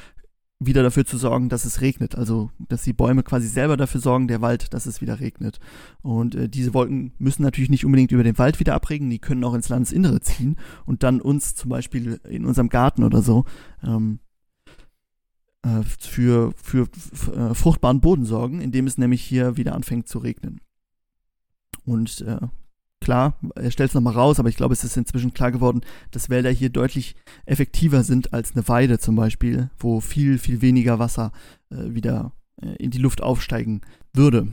[0.58, 2.14] wieder dafür zu sorgen, dass es regnet.
[2.14, 5.60] Also, dass die Bäume quasi selber dafür sorgen, der Wald, dass es wieder regnet.
[6.02, 9.44] Und äh, diese Wolken müssen natürlich nicht unbedingt über den Wald wieder abregen, die können
[9.44, 13.44] auch ins Landesinnere ziehen und dann uns zum Beispiel in unserem Garten oder so
[13.82, 14.20] ähm,
[15.62, 16.88] äh, für, für,
[17.34, 20.60] äh, fruchtbaren Boden sorgen, indem es nämlich hier wieder anfängt zu regnen.
[21.84, 22.38] Und äh,
[23.06, 26.28] klar, er stellt es nochmal raus, aber ich glaube, es ist inzwischen klar geworden, dass
[26.28, 31.30] Wälder hier deutlich effektiver sind als eine Weide zum Beispiel, wo viel, viel weniger Wasser
[31.70, 33.82] äh, wieder äh, in die Luft aufsteigen
[34.12, 34.48] würde.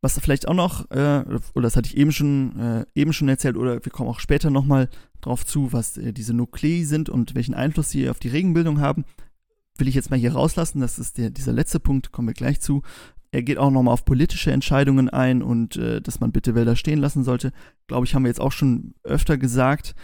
[0.00, 1.22] Was vielleicht auch noch, äh,
[1.54, 4.50] oder das hatte ich eben schon, äh, eben schon erzählt, oder wir kommen auch später
[4.50, 4.88] nochmal
[5.20, 9.04] drauf zu, was äh, diese Nuklei sind und welchen Einfluss sie auf die Regenbildung haben,
[9.78, 10.80] will ich jetzt mal hier rauslassen.
[10.80, 12.82] Das ist der, dieser letzte Punkt, kommen wir gleich zu.
[13.32, 16.98] Er geht auch nochmal auf politische Entscheidungen ein und äh, dass man bitte Wälder stehen
[16.98, 17.50] lassen sollte.
[17.86, 19.94] Glaube ich, haben wir jetzt auch schon öfter gesagt.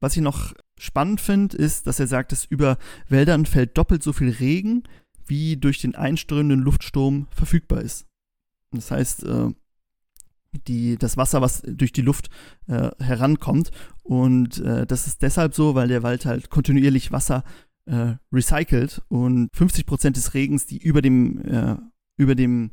[0.00, 2.78] Was ich noch spannend finde, ist, dass er sagt, dass über
[3.08, 4.84] Wäldern fällt doppelt so viel Regen,
[5.26, 8.06] wie durch den einströmenden Luftsturm verfügbar ist.
[8.72, 9.50] Das heißt, äh,
[10.66, 12.30] die, das Wasser, was durch die Luft
[12.66, 13.70] äh, herankommt.
[14.02, 17.44] Und äh, das ist deshalb so, weil der Wald halt kontinuierlich Wasser
[17.84, 21.76] äh, recycelt und 50 Prozent des Regens, die über dem äh,
[22.20, 22.70] über dem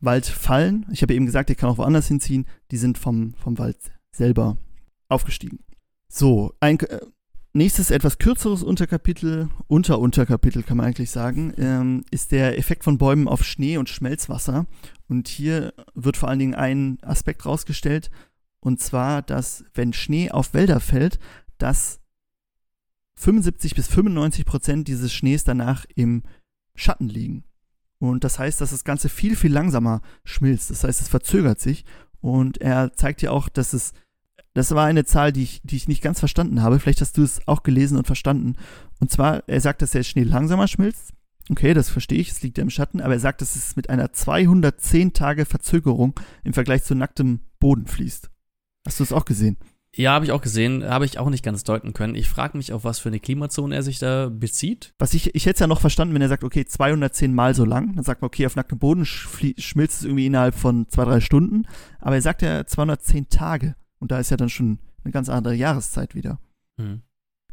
[0.00, 0.86] Wald fallen.
[0.90, 2.46] Ich habe eben gesagt, der kann auch woanders hinziehen.
[2.70, 3.78] Die sind vom, vom Wald
[4.10, 4.56] selber
[5.08, 5.60] aufgestiegen.
[6.08, 7.00] So, ein äh,
[7.52, 13.28] nächstes etwas kürzeres Unterkapitel, Unterunterkapitel kann man eigentlich sagen, ähm, ist der Effekt von Bäumen
[13.28, 14.66] auf Schnee und Schmelzwasser.
[15.08, 18.10] Und hier wird vor allen Dingen ein Aspekt rausgestellt,
[18.60, 21.18] und zwar, dass wenn Schnee auf Wälder fällt,
[21.58, 22.00] dass
[23.14, 26.22] 75 bis 95 Prozent dieses Schnees danach im
[26.74, 27.44] Schatten liegen.
[28.00, 30.70] Und das heißt, dass das Ganze viel, viel langsamer schmilzt.
[30.70, 31.84] Das heißt, es verzögert sich.
[32.20, 33.92] Und er zeigt ja auch, dass es,
[34.54, 36.78] das war eine Zahl, die ich, die ich nicht ganz verstanden habe.
[36.78, 38.56] Vielleicht hast du es auch gelesen und verstanden.
[39.00, 41.12] Und zwar, er sagt, dass der Schnee langsamer schmilzt.
[41.50, 43.88] Okay, das verstehe ich, es liegt ja im Schatten, aber er sagt, dass es mit
[43.88, 48.30] einer 210 Tage Verzögerung im Vergleich zu nacktem Boden fließt.
[48.86, 49.56] Hast du es auch gesehen?
[49.98, 52.14] Ja, habe ich auch gesehen, habe ich auch nicht ganz deuten können.
[52.14, 54.94] Ich frage mich, auf was für eine Klimazone er sich da bezieht.
[55.00, 57.64] Was ich, ich hätte es ja noch verstanden, wenn er sagt, okay, 210 Mal so
[57.64, 57.96] lang.
[57.96, 61.66] Dann sagt man, okay, auf nacktem Boden schmilzt es irgendwie innerhalb von zwei, drei Stunden.
[61.98, 63.74] Aber er sagt ja 210 Tage.
[63.98, 66.38] Und da ist ja dann schon eine ganz andere Jahreszeit wieder.
[66.80, 67.02] Hm.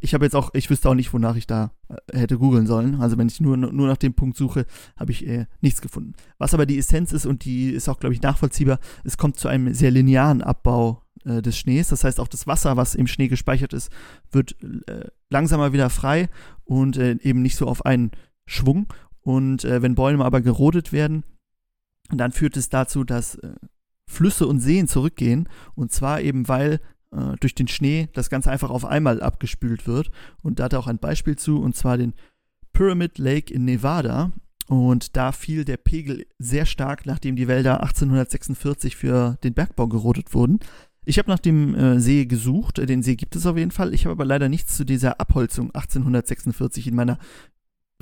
[0.00, 3.00] Ich habe jetzt auch, ich wüsste auch nicht, wonach ich da äh, hätte googeln sollen.
[3.00, 4.66] Also wenn ich nur, nur nach dem Punkt suche,
[4.96, 6.14] habe ich äh, nichts gefunden.
[6.38, 9.48] Was aber die Essenz ist und die ist auch, glaube ich, nachvollziehbar, es kommt zu
[9.48, 11.88] einem sehr linearen Abbau äh, des Schnees.
[11.88, 13.90] Das heißt, auch das Wasser, was im Schnee gespeichert ist,
[14.30, 16.28] wird äh, langsamer wieder frei
[16.64, 18.12] und äh, eben nicht so auf einen
[18.46, 18.86] Schwung.
[19.20, 21.24] Und äh, wenn Bäume aber gerodet werden,
[22.10, 23.54] dann führt es dazu, dass äh,
[24.08, 25.48] Flüsse und Seen zurückgehen.
[25.74, 26.80] Und zwar eben, weil
[27.40, 30.10] durch den Schnee das Ganze einfach auf einmal abgespült wird.
[30.42, 32.14] Und da hat er auch ein Beispiel zu, und zwar den
[32.72, 34.32] Pyramid Lake in Nevada.
[34.68, 40.34] Und da fiel der Pegel sehr stark, nachdem die Wälder 1846 für den Bergbau gerodet
[40.34, 40.58] wurden.
[41.08, 43.94] Ich habe nach dem äh, See gesucht, den See gibt es auf jeden Fall.
[43.94, 47.18] Ich habe aber leider nichts zu dieser Abholzung 1846 in meiner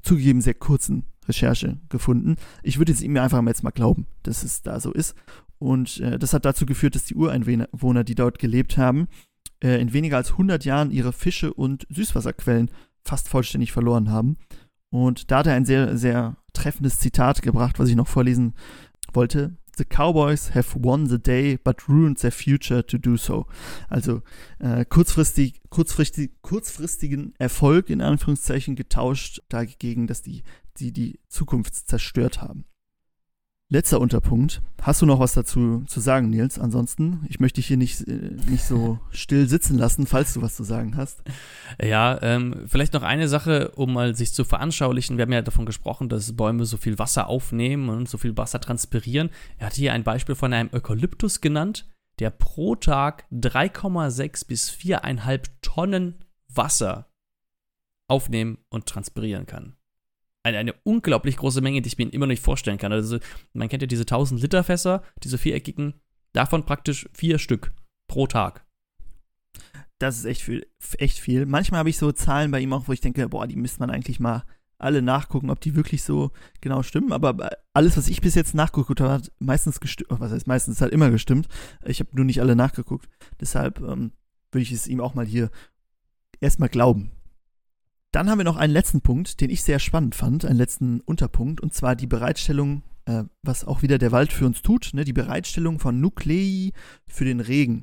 [0.02, 2.36] zugegeben sehr kurzen Recherche gefunden.
[2.62, 5.14] Ich würde es ihm einfach jetzt mal glauben, dass es da so ist.
[5.58, 9.08] Und äh, das hat dazu geführt, dass die Ureinwohner, die dort gelebt haben,
[9.62, 12.70] äh, in weniger als 100 Jahren ihre Fische und Süßwasserquellen
[13.02, 14.38] fast vollständig verloren haben.
[14.90, 18.54] Und da hat er ein sehr, sehr treffendes Zitat gebracht, was ich noch vorlesen
[19.12, 19.56] wollte.
[19.76, 23.46] The Cowboys have won the day, but ruined their future to do so.
[23.88, 24.22] Also
[24.58, 30.42] äh, kurzfristig, kurzfristig, kurzfristigen Erfolg in Anführungszeichen getauscht dagegen, dass die,
[30.78, 32.64] die die Zukunft zerstört haben.
[33.70, 34.60] Letzter Unterpunkt.
[34.82, 36.58] Hast du noch was dazu zu sagen, Nils?
[36.58, 40.54] Ansonsten, ich möchte dich hier nicht, äh, nicht so still sitzen lassen, falls du was
[40.54, 41.22] zu sagen hast.
[41.82, 45.16] Ja, ähm, vielleicht noch eine Sache, um mal sich zu veranschaulichen.
[45.16, 48.60] Wir haben ja davon gesprochen, dass Bäume so viel Wasser aufnehmen und so viel Wasser
[48.60, 49.30] transpirieren.
[49.56, 51.88] Er hat hier ein Beispiel von einem Eukalyptus genannt,
[52.18, 57.10] der pro Tag 3,6 bis 4,5 Tonnen Wasser
[58.08, 59.74] aufnehmen und transpirieren kann
[60.44, 62.92] eine, eine unglaublich große Menge, die ich mir immer noch nicht vorstellen kann.
[62.92, 63.18] Also,
[63.52, 65.94] man kennt ja diese 1000 Liter Fässer, diese viereckigen,
[66.32, 67.72] davon praktisch vier Stück
[68.06, 68.64] pro Tag.
[69.98, 70.66] Das ist echt viel.
[70.98, 71.46] Echt viel.
[71.46, 73.90] Manchmal habe ich so Zahlen bei ihm auch, wo ich denke, boah, die müsste man
[73.90, 74.44] eigentlich mal
[74.76, 76.30] alle nachgucken, ob die wirklich so
[76.60, 77.12] genau stimmen.
[77.12, 80.10] Aber alles, was ich bis jetzt nachgeguckt habe, hat meistens gestimmt.
[80.10, 80.80] Was heißt meistens?
[80.80, 81.48] Hat immer gestimmt.
[81.84, 83.08] Ich habe nur nicht alle nachgeguckt.
[83.40, 84.12] Deshalb ähm,
[84.52, 85.50] würde ich es ihm auch mal hier
[86.40, 87.12] erstmal glauben.
[88.14, 91.60] Dann haben wir noch einen letzten Punkt, den ich sehr spannend fand, einen letzten Unterpunkt,
[91.60, 95.12] und zwar die Bereitstellung, äh, was auch wieder der Wald für uns tut, ne, die
[95.12, 96.70] Bereitstellung von Nuklei
[97.08, 97.82] für den Regen.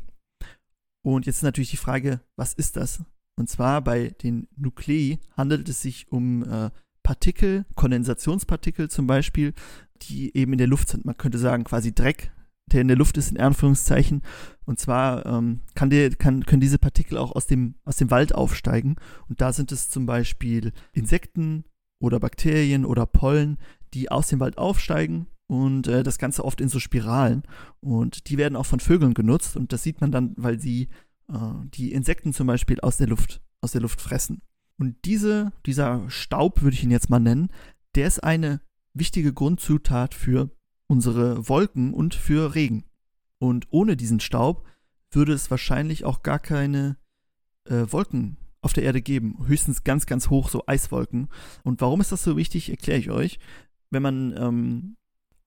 [1.03, 3.03] Und jetzt ist natürlich die Frage, was ist das?
[3.35, 6.69] Und zwar bei den Nuklei handelt es sich um äh,
[7.03, 9.53] Partikel, Kondensationspartikel zum Beispiel,
[10.03, 11.03] die eben in der Luft sind.
[11.03, 12.31] Man könnte sagen, quasi Dreck,
[12.67, 14.21] der in der Luft ist, in Anführungszeichen.
[14.65, 18.33] Und zwar ähm, kann der, kann, können diese Partikel auch aus dem, aus dem Wald
[18.33, 18.95] aufsteigen.
[19.27, 21.65] Und da sind es zum Beispiel Insekten
[21.99, 23.57] oder Bakterien oder Pollen,
[23.93, 27.43] die aus dem Wald aufsteigen und äh, das Ganze oft in so Spiralen.
[27.81, 30.87] Und die werden auch von Vögeln genutzt und das sieht man dann, weil sie
[31.27, 31.35] äh,
[31.73, 34.41] die Insekten zum Beispiel aus der Luft, aus der Luft fressen.
[34.77, 37.49] Und diese, dieser Staub, würde ich ihn jetzt mal nennen,
[37.95, 38.61] der ist eine
[38.93, 40.49] wichtige Grundzutat für
[40.91, 42.83] unsere Wolken und für Regen.
[43.39, 44.67] Und ohne diesen Staub
[45.09, 46.97] würde es wahrscheinlich auch gar keine
[47.63, 49.37] äh, Wolken auf der Erde geben.
[49.47, 51.29] Höchstens ganz, ganz hoch, so Eiswolken.
[51.63, 53.39] Und warum ist das so wichtig, erkläre ich euch.
[53.89, 54.97] Wenn man, ähm,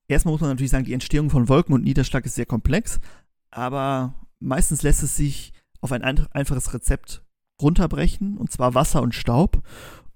[0.07, 2.99] erstmal muss man natürlich sagen, die Entstehung von Wolken und Niederschlag ist sehr komplex,
[3.51, 7.23] aber meistens lässt es sich auf ein einfaches Rezept
[7.61, 9.61] runterbrechen, und zwar Wasser und Staub.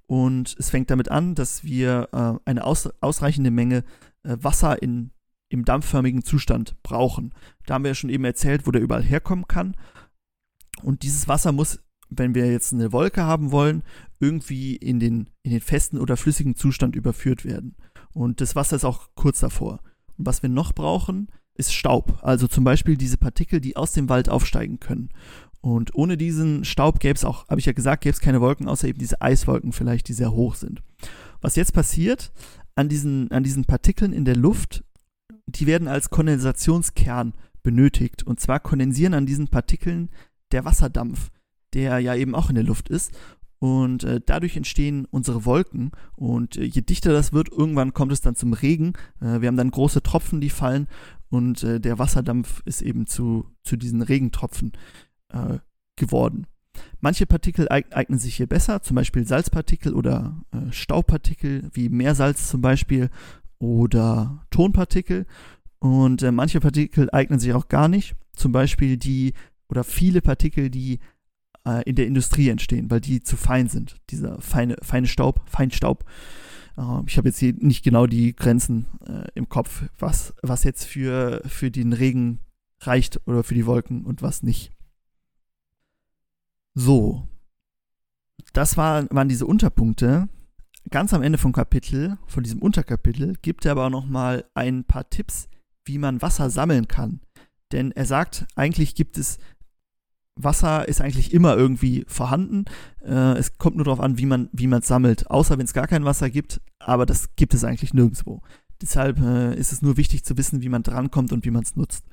[0.07, 3.83] Und es fängt damit an, dass wir äh, eine aus ausreichende Menge
[4.23, 5.11] äh, Wasser in
[5.49, 7.33] im dampfförmigen Zustand brauchen.
[7.65, 9.75] Da haben wir ja schon eben erzählt, wo der überall herkommen kann.
[10.81, 11.79] Und dieses Wasser muss,
[12.09, 13.83] wenn wir jetzt eine Wolke haben wollen,
[14.19, 17.75] irgendwie in den, in den festen oder flüssigen Zustand überführt werden.
[18.13, 19.81] Und das Wasser ist auch kurz davor.
[20.17, 22.19] Und was wir noch brauchen, ist Staub.
[22.21, 25.09] Also zum Beispiel diese Partikel, die aus dem Wald aufsteigen können.
[25.61, 28.67] Und ohne diesen Staub gäbe es auch, habe ich ja gesagt, gäbe es keine Wolken,
[28.67, 30.81] außer eben diese Eiswolken vielleicht, die sehr hoch sind.
[31.41, 32.31] Was jetzt passiert,
[32.75, 34.85] an diesen, an diesen Partikeln in der Luft
[35.51, 37.33] die werden als Kondensationskern
[37.63, 38.23] benötigt.
[38.23, 40.09] Und zwar kondensieren an diesen Partikeln
[40.51, 41.29] der Wasserdampf,
[41.73, 43.11] der ja eben auch in der Luft ist.
[43.59, 45.91] Und äh, dadurch entstehen unsere Wolken.
[46.15, 48.93] Und äh, je dichter das wird, irgendwann kommt es dann zum Regen.
[49.21, 50.87] Äh, wir haben dann große Tropfen, die fallen.
[51.29, 54.71] Und äh, der Wasserdampf ist eben zu, zu diesen Regentropfen
[55.29, 55.59] äh,
[55.97, 56.47] geworden.
[57.01, 62.61] Manche Partikel eignen sich hier besser, zum Beispiel Salzpartikel oder äh, Staubpartikel, wie Meersalz zum
[62.61, 63.09] Beispiel
[63.59, 65.25] oder Tonpartikel.
[65.79, 68.15] Und äh, manche Partikel eignen sich auch gar nicht.
[68.35, 69.33] Zum Beispiel die
[69.69, 70.99] oder viele Partikel, die
[71.65, 73.97] äh, in der Industrie entstehen, weil die zu fein sind.
[74.09, 76.05] Dieser feine, feine Staub, Feinstaub.
[76.77, 80.85] Äh, ich habe jetzt hier nicht genau die Grenzen äh, im Kopf, was, was jetzt
[80.85, 82.39] für, für den Regen
[82.81, 84.71] reicht oder für die Wolken und was nicht.
[86.73, 87.27] So.
[88.53, 90.29] Das war, waren diese Unterpunkte
[90.89, 94.83] ganz am Ende vom Kapitel, von diesem Unterkapitel, gibt er aber auch noch mal ein
[94.83, 95.49] paar Tipps,
[95.85, 97.21] wie man Wasser sammeln kann.
[97.71, 99.37] Denn er sagt, eigentlich gibt es
[100.41, 102.65] Wasser ist eigentlich immer irgendwie vorhanden.
[103.03, 105.29] Äh, es kommt nur darauf an, wie man wie es sammelt.
[105.29, 108.41] Außer wenn es gar kein Wasser gibt, aber das gibt es eigentlich nirgendwo.
[108.81, 111.75] Deshalb äh, ist es nur wichtig zu wissen, wie man drankommt und wie man es
[111.75, 112.05] nutzt.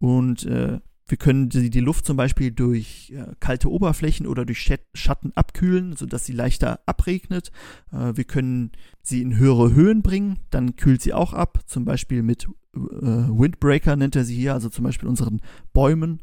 [0.00, 4.70] Und äh, wir können die, die Luft zum Beispiel durch äh, kalte Oberflächen oder durch
[4.94, 7.50] Schatten abkühlen, sodass sie leichter abregnet.
[7.92, 8.72] Äh, wir können
[9.02, 13.96] sie in höhere Höhen bringen, dann kühlt sie auch ab, zum Beispiel mit äh, Windbreaker
[13.96, 15.40] nennt er sie hier, also zum Beispiel unseren
[15.72, 16.20] Bäumen.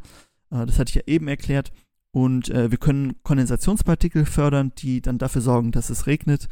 [0.52, 1.72] Äh, das hatte ich ja eben erklärt.
[2.12, 6.48] Und äh, wir können Kondensationspartikel fördern, die dann dafür sorgen, dass es regnet.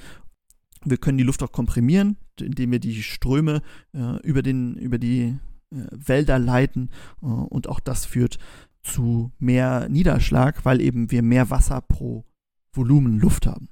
[0.86, 3.61] Wir können die Luft auch komprimieren, indem wir die Ströme
[3.93, 5.39] äh, über, den, über die
[5.70, 6.89] Wälder leiten
[7.22, 8.38] äh, und auch das führt
[8.82, 12.26] zu mehr Niederschlag, weil eben wir mehr Wasser pro
[12.72, 13.70] Volumen Luft haben.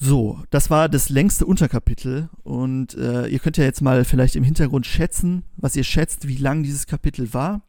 [0.00, 4.44] So, das war das längste Unterkapitel und äh, ihr könnt ja jetzt mal vielleicht im
[4.44, 7.68] Hintergrund schätzen, was ihr schätzt, wie lang dieses Kapitel war,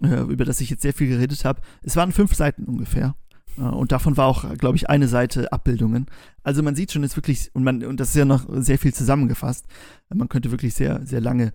[0.00, 1.60] äh, über das ich jetzt sehr viel geredet habe.
[1.82, 3.16] Es waren fünf Seiten ungefähr.
[3.58, 6.06] Äh, und davon war auch, glaube ich, eine Seite Abbildungen.
[6.44, 8.78] Also man sieht schon, es ist wirklich, und, man, und das ist ja noch sehr
[8.78, 9.66] viel zusammengefasst.
[10.14, 11.52] Man könnte wirklich sehr, sehr lange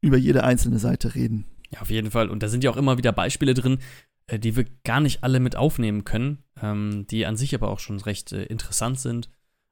[0.00, 1.46] über jede einzelne Seite reden.
[1.70, 2.28] Ja, auf jeden Fall.
[2.30, 3.78] Und da sind ja auch immer wieder Beispiele drin,
[4.26, 7.80] äh, die wir gar nicht alle mit aufnehmen können, ähm, die an sich aber auch
[7.80, 9.28] schon recht äh, interessant sind.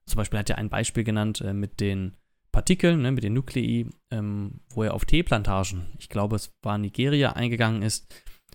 [0.06, 2.16] Zum Beispiel hat er ein Beispiel genannt äh, mit den
[2.52, 7.32] Partikeln, ne, mit den Nuklei, ähm, wo er auf Teeplantagen, ich glaube, es war Nigeria,
[7.32, 8.06] eingegangen ist.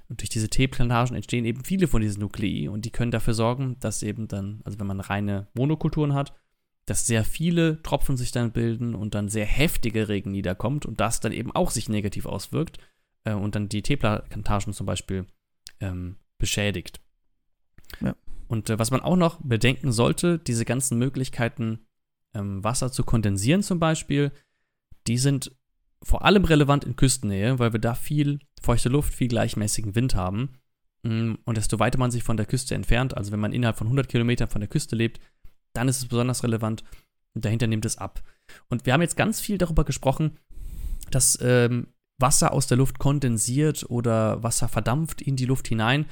[0.07, 3.75] Und durch diese Teeplantagen entstehen eben viele von diesen Nuklei und die können dafür sorgen,
[3.79, 6.33] dass eben dann, also wenn man reine Monokulturen hat,
[6.89, 11.19] dass sehr viele Tropfen sich dann bilden und dann sehr heftige Regen niederkommt und das
[11.19, 12.79] dann eben auch sich negativ auswirkt
[13.25, 15.25] äh, und dann die Teeplantagen zum Beispiel
[15.79, 16.99] ähm, beschädigt.
[18.01, 18.15] Ja.
[18.47, 21.85] Und äh, was man auch noch bedenken sollte, diese ganzen Möglichkeiten,
[22.33, 24.31] ähm, Wasser zu kondensieren zum Beispiel,
[25.05, 25.55] die sind
[26.01, 30.57] vor allem relevant in Küstennähe, weil wir da viel feuchte Luft, viel gleichmäßigen Wind haben.
[31.03, 33.87] Mm, und desto weiter man sich von der Küste entfernt, also wenn man innerhalb von
[33.87, 35.19] 100 Kilometern von der Küste lebt,
[35.79, 36.83] dann ist es besonders relevant
[37.33, 38.21] und dahinter nimmt es ab.
[38.69, 40.37] Und wir haben jetzt ganz viel darüber gesprochen,
[41.09, 41.87] dass ähm,
[42.19, 46.05] Wasser aus der Luft kondensiert oder Wasser verdampft in die Luft hinein.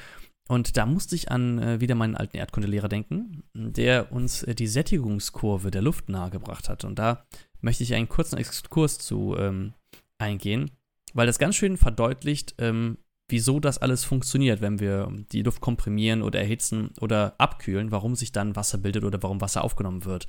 [0.47, 4.67] Und da musste ich an äh, wieder meinen alten Erdkundelehrer denken, der uns äh, die
[4.67, 6.85] Sättigungskurve der Luft nahegebracht hat.
[6.85, 7.25] Und da
[7.59, 9.73] möchte ich einen kurzen Exkurs zu ähm,
[10.17, 10.71] eingehen,
[11.13, 12.97] weil das ganz schön verdeutlicht, ähm,
[13.29, 18.31] wieso das alles funktioniert, wenn wir die Luft komprimieren oder erhitzen oder abkühlen, warum sich
[18.31, 20.27] dann Wasser bildet oder warum Wasser aufgenommen wird.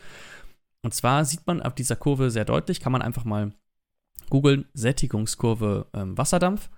[0.82, 3.52] Und zwar sieht man auf dieser Kurve sehr deutlich, kann man einfach mal
[4.30, 6.70] googeln, Sättigungskurve ähm, Wasserdampf.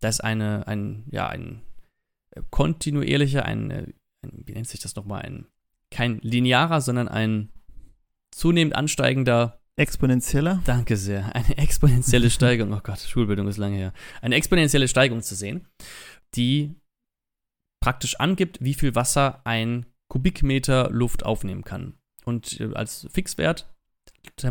[0.00, 1.62] Da ist eine, ein, ja, ein
[2.30, 3.86] äh, kontinuierlicher, ein, äh,
[4.22, 5.46] ein, wie nennt sich das nochmal, ein,
[5.90, 7.50] kein linearer, sondern ein
[8.30, 10.60] zunehmend ansteigender Exponentieller?
[10.64, 11.34] Danke sehr.
[11.34, 12.72] Eine exponentielle Steigung.
[12.72, 13.92] Oh Gott, Schulbildung ist lange her.
[14.20, 15.66] Eine exponentielle Steigung zu sehen,
[16.34, 16.74] die
[17.82, 21.94] praktisch angibt, wie viel Wasser ein Kubikmeter Luft aufnehmen kann.
[22.24, 23.68] Und äh, als Fixwert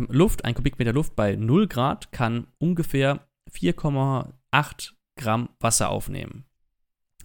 [0.08, 6.44] Luft, ein Kubikmeter Luft bei 0 Grad kann ungefähr 4,8 Gramm Wasser aufnehmen.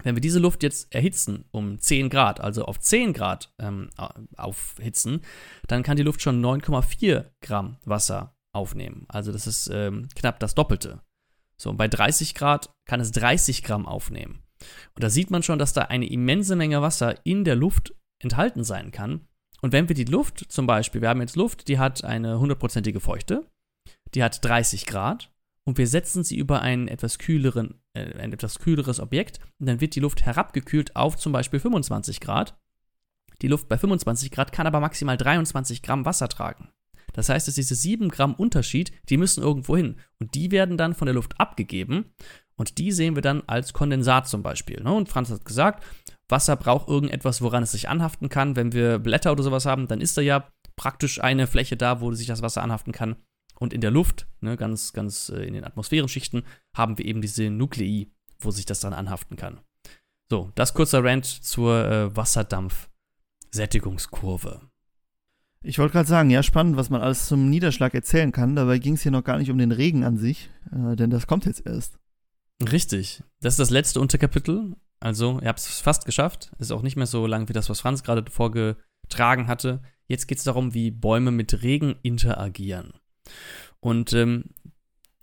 [0.04, 3.90] Wenn wir diese Luft jetzt erhitzen um 10 Grad, also auf 10 Grad ähm,
[4.36, 5.22] aufhitzen,
[5.68, 9.06] dann kann die Luft schon 9,4 Gramm Wasser aufnehmen.
[9.08, 11.02] Also das ist ähm, knapp das Doppelte.
[11.58, 14.44] So, und bei 30 Grad kann es 30 Gramm aufnehmen.
[14.96, 18.64] Und da sieht man schon, dass da eine immense Menge Wasser in der Luft enthalten
[18.64, 19.28] sein kann.
[19.62, 23.00] Und wenn wir die Luft zum Beispiel, wir haben jetzt Luft, die hat eine hundertprozentige
[23.00, 23.46] Feuchte,
[24.14, 25.32] die hat 30 Grad
[25.68, 29.82] und wir setzen sie über einen etwas kühleren, äh, ein etwas kühleres Objekt und dann
[29.82, 32.58] wird die Luft herabgekühlt auf zum Beispiel 25 Grad.
[33.42, 36.70] Die Luft bei 25 Grad kann aber maximal 23 Gramm Wasser tragen.
[37.12, 39.98] Das heißt, dass diese 7 Gramm Unterschied, die müssen irgendwo hin.
[40.20, 42.14] Und die werden dann von der Luft abgegeben.
[42.56, 44.82] Und die sehen wir dann als Kondensat zum Beispiel.
[44.82, 44.94] Ne?
[44.94, 45.84] Und Franz hat gesagt,
[46.30, 48.56] Wasser braucht irgendetwas, woran es sich anhaften kann.
[48.56, 50.48] Wenn wir Blätter oder sowas haben, dann ist da ja
[50.78, 53.18] praktisch eine Fläche da, wo sich das Wasser anhaften kann.
[53.60, 56.44] Und in der Luft, ne, ganz, ganz äh, in den Atmosphärenschichten,
[56.76, 58.08] haben wir eben diese Nuklei,
[58.40, 59.60] wo sich das dann anhaften kann.
[60.30, 64.62] So, das kurzer Rant zur äh, Wasserdampf-Sättigungskurve.
[65.64, 68.56] Ich wollte gerade sagen, ja, spannend, was man alles zum Niederschlag erzählen kann.
[68.56, 71.28] Dabei ging es hier noch gar nicht um den Regen an sich, äh, denn das
[71.28, 71.98] kommt jetzt erst.
[72.62, 73.24] Richtig.
[73.42, 74.76] Das ist das letzte Unterkapitel.
[75.00, 76.52] Also, ihr habt es fast geschafft.
[76.60, 79.82] Ist auch nicht mehr so lang wie das, was Franz gerade vorgetragen hatte.
[80.08, 82.94] Jetzt geht es darum, wie Bäume mit Regen interagieren.
[83.80, 84.46] Und ähm,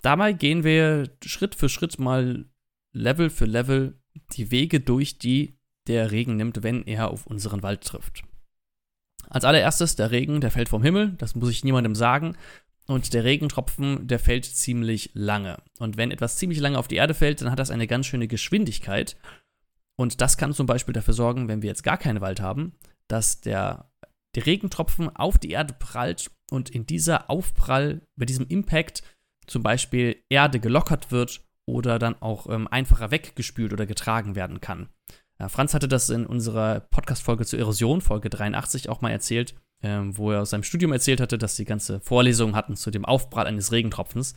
[0.02, 2.46] dabei gehen wir Schritt für Schritt mal
[2.92, 4.00] Level für Level
[4.32, 8.22] die Wege durch, die der Regen nimmt, wenn er auf unseren Wald trifft.
[9.28, 12.36] Als allererstes der Regen, der fällt vom Himmel, das muss ich niemandem sagen.
[12.86, 15.56] Und der Regentropfen, der fällt ziemlich lange.
[15.78, 18.28] Und wenn etwas ziemlich lange auf die Erde fällt, dann hat das eine ganz schöne
[18.28, 19.16] Geschwindigkeit.
[19.96, 22.74] Und das kann zum Beispiel dafür sorgen, wenn wir jetzt gar keinen Wald haben,
[23.08, 23.90] dass der,
[24.34, 29.02] der Regentropfen auf die Erde prallt und in dieser Aufprall, bei diesem Impact
[29.46, 34.88] zum Beispiel Erde gelockert wird oder dann auch ähm, einfacher weggespült oder getragen werden kann.
[35.38, 40.16] Ja, Franz hatte das in unserer Podcast-Folge zur Erosion, Folge 83, auch mal erzählt, ähm,
[40.16, 43.46] wo er aus seinem Studium erzählt hatte, dass sie ganze Vorlesungen hatten zu dem Aufprall
[43.46, 44.34] eines Regentropfens.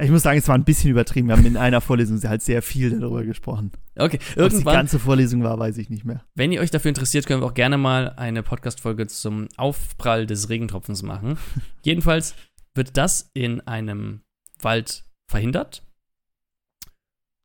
[0.00, 1.28] Ich muss sagen, es war ein bisschen übertrieben.
[1.28, 3.72] Wir haben in einer Vorlesung halt sehr viel darüber gesprochen.
[3.96, 4.52] Okay, irgendwann.
[4.52, 6.24] Was die ganze Vorlesung war, weiß ich nicht mehr.
[6.34, 10.48] Wenn ihr euch dafür interessiert, können wir auch gerne mal eine Podcast-Folge zum Aufprall des
[10.50, 11.36] Regentropfens machen.
[11.82, 12.36] Jedenfalls
[12.74, 14.20] wird das in einem
[14.60, 15.82] Wald verhindert.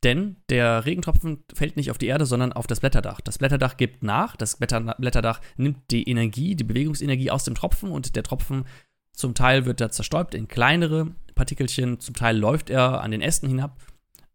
[0.03, 3.21] Denn der Regentropfen fällt nicht auf die Erde, sondern auf das Blätterdach.
[3.21, 4.35] Das Blätterdach gibt nach.
[4.35, 8.65] Das Blätterdach nimmt die Energie, die Bewegungsenergie aus dem Tropfen und der Tropfen
[9.13, 13.47] zum Teil wird er zerstäubt in kleinere Partikelchen, zum Teil läuft er an den Ästen
[13.47, 13.83] hinab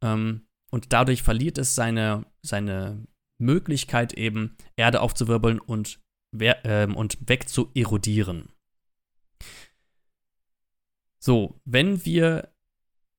[0.03, 3.07] ähm, und dadurch verliert es seine, seine
[3.39, 6.01] Möglichkeit eben, Erde aufzuwirbeln und,
[6.41, 8.53] ähm, und weg zu erodieren.
[11.21, 12.53] So, wenn wir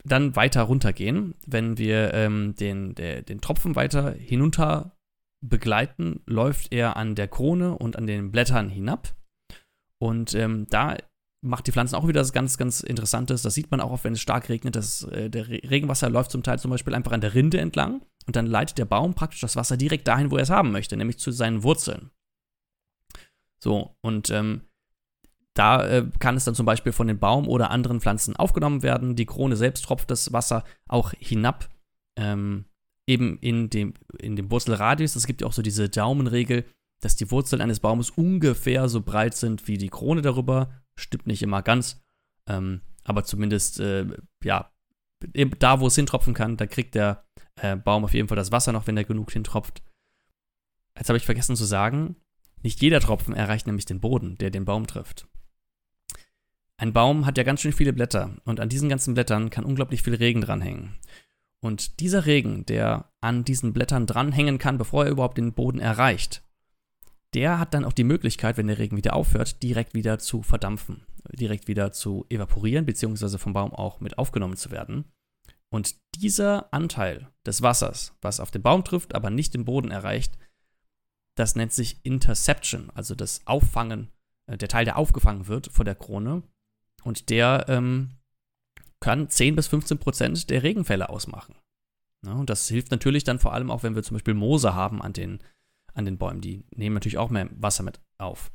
[0.05, 4.97] dann weiter runtergehen, wenn wir ähm, den, der, den Tropfen weiter hinunter
[5.41, 9.15] begleiten, läuft er an der Krone und an den Blättern hinab.
[9.97, 10.97] Und ähm, da
[11.41, 13.41] macht die Pflanzen auch wieder was ganz, ganz Interessantes.
[13.41, 14.75] Das sieht man auch, wenn es stark regnet.
[14.75, 18.35] Das, äh, der Regenwasser läuft zum Teil zum Beispiel einfach an der Rinde entlang und
[18.35, 21.19] dann leitet der Baum praktisch das Wasser direkt dahin, wo er es haben möchte, nämlich
[21.19, 22.11] zu seinen Wurzeln.
[23.61, 24.61] So, und ähm,
[25.53, 29.15] da äh, kann es dann zum Beispiel von dem Baum oder anderen Pflanzen aufgenommen werden.
[29.15, 31.69] Die Krone selbst tropft das Wasser auch hinab,
[32.17, 32.65] ähm,
[33.07, 35.15] eben in dem, in dem Wurzelradius.
[35.15, 36.65] Es gibt ja auch so diese Daumenregel,
[37.01, 40.69] dass die Wurzeln eines Baumes ungefähr so breit sind wie die Krone darüber.
[40.99, 42.01] Stimmt nicht immer ganz,
[42.47, 44.05] ähm, aber zumindest, äh,
[44.43, 44.71] ja,
[45.59, 47.25] da, wo es hintropfen kann, da kriegt der
[47.55, 49.81] äh, Baum auf jeden Fall das Wasser noch, wenn er genug hintropft.
[50.97, 52.15] Jetzt habe ich vergessen zu sagen,
[52.61, 55.27] nicht jeder Tropfen erreicht nämlich den Boden, der den Baum trifft.
[56.77, 60.01] Ein Baum hat ja ganz schön viele Blätter und an diesen ganzen Blättern kann unglaublich
[60.01, 60.97] viel Regen dranhängen.
[61.61, 66.41] Und dieser Regen, der an diesen Blättern dranhängen kann, bevor er überhaupt den Boden erreicht,
[67.33, 71.05] der hat dann auch die Möglichkeit, wenn der Regen wieder aufhört, direkt wieder zu verdampfen,
[71.31, 75.05] direkt wieder zu evaporieren, beziehungsweise vom Baum auch mit aufgenommen zu werden.
[75.69, 80.37] Und dieser Anteil des Wassers, was auf den Baum trifft, aber nicht den Boden erreicht,
[81.35, 84.09] das nennt sich Interception, also das Auffangen,
[84.47, 86.43] äh, der Teil, der aufgefangen wird vor der Krone.
[87.03, 88.09] Und der ähm,
[88.99, 91.55] kann 10 bis 15 Prozent der Regenfälle ausmachen.
[92.25, 95.01] Ja, und das hilft natürlich dann vor allem auch, wenn wir zum Beispiel Moose haben
[95.01, 95.39] an den
[95.93, 96.41] an den Bäumen.
[96.41, 98.51] Die nehmen natürlich auch mehr Wasser mit auf.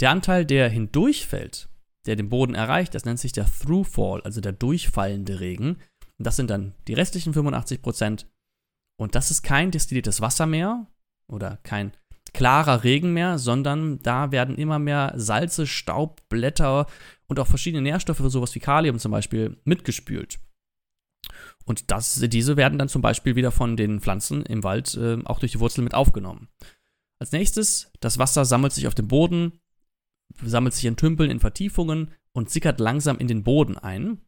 [0.00, 1.68] Der Anteil, der hindurchfällt,
[2.06, 5.76] der den Boden erreicht, das nennt sich der Throughfall, also der durchfallende Regen.
[6.18, 8.26] Und das sind dann die restlichen 85 Prozent.
[9.00, 10.86] Und das ist kein destilliertes Wasser mehr
[11.28, 11.92] oder kein
[12.32, 16.86] klarer Regen mehr, sondern da werden immer mehr Salze, Staub, Blätter
[17.28, 20.38] und auch verschiedene Nährstoffe, sowas wie Kalium zum Beispiel, mitgespült.
[21.64, 25.38] Und das, diese werden dann zum Beispiel wieder von den Pflanzen im Wald äh, auch
[25.38, 26.48] durch die Wurzeln mit aufgenommen.
[27.18, 29.60] Als nächstes, das Wasser sammelt sich auf dem Boden,
[30.42, 34.20] sammelt sich in Tümpeln, in Vertiefungen und sickert langsam in den Boden ein.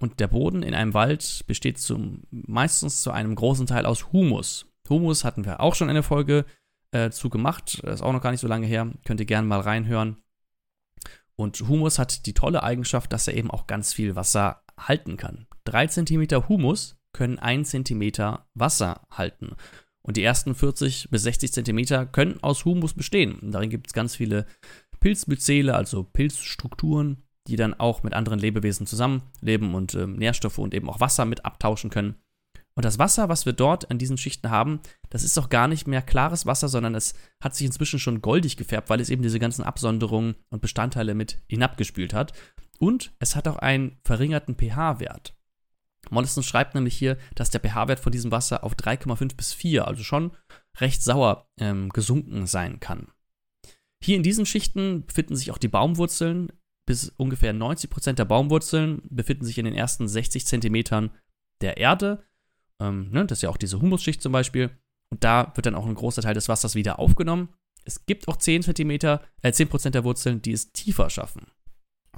[0.00, 4.66] Und der Boden in einem Wald besteht zum, meistens zu einem großen Teil aus Humus.
[4.88, 6.44] Humus hatten wir auch schon eine Folge
[6.90, 9.60] äh, zu gemacht, ist auch noch gar nicht so lange her, könnt ihr gerne mal
[9.60, 10.18] reinhören.
[11.36, 15.46] Und Humus hat die tolle Eigenschaft, dass er eben auch ganz viel Wasser halten kann.
[15.64, 19.56] 3 cm Humus können 1 cm Wasser halten.
[20.02, 23.38] Und die ersten 40 bis 60 cm können aus Humus bestehen.
[23.38, 24.46] Und darin gibt es ganz viele
[25.00, 30.88] Pilzmyzele, also Pilzstrukturen, die dann auch mit anderen Lebewesen zusammenleben und äh, Nährstoffe und eben
[30.88, 32.16] auch Wasser mit abtauschen können.
[32.74, 35.86] Und das Wasser, was wir dort an diesen Schichten haben, das ist auch gar nicht
[35.86, 39.38] mehr klares Wasser, sondern es hat sich inzwischen schon goldig gefärbt, weil es eben diese
[39.38, 42.32] ganzen Absonderungen und Bestandteile mit hinabgespült hat.
[42.78, 45.34] Und es hat auch einen verringerten pH-Wert.
[46.10, 50.02] Mollison schreibt nämlich hier, dass der pH-Wert von diesem Wasser auf 3,5 bis 4, also
[50.02, 50.32] schon
[50.78, 53.08] recht sauer, ähm, gesunken sein kann.
[54.02, 56.52] Hier in diesen Schichten befinden sich auch die Baumwurzeln.
[56.86, 61.10] Bis ungefähr 90% der Baumwurzeln befinden sich in den ersten 60 Zentimetern
[61.62, 62.22] der Erde.
[62.80, 64.70] Ähm, ne, das ist ja auch diese Humusschicht zum Beispiel.
[65.10, 67.48] Und da wird dann auch ein großer Teil des Wassers wieder aufgenommen.
[67.84, 71.46] Es gibt auch 10 Zentimeter, äh, 10% der Wurzeln, die es tiefer schaffen.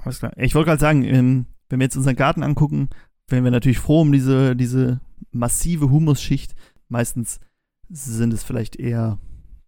[0.03, 0.31] Alles klar.
[0.37, 2.89] Ich wollte gerade sagen, ähm, wenn wir jetzt unseren Garten angucken,
[3.27, 6.55] wären wir natürlich froh um diese, diese massive Humusschicht.
[6.87, 7.39] Meistens
[7.89, 9.19] sind es vielleicht eher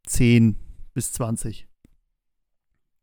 [0.05, 0.55] 10
[0.93, 1.67] bis 20.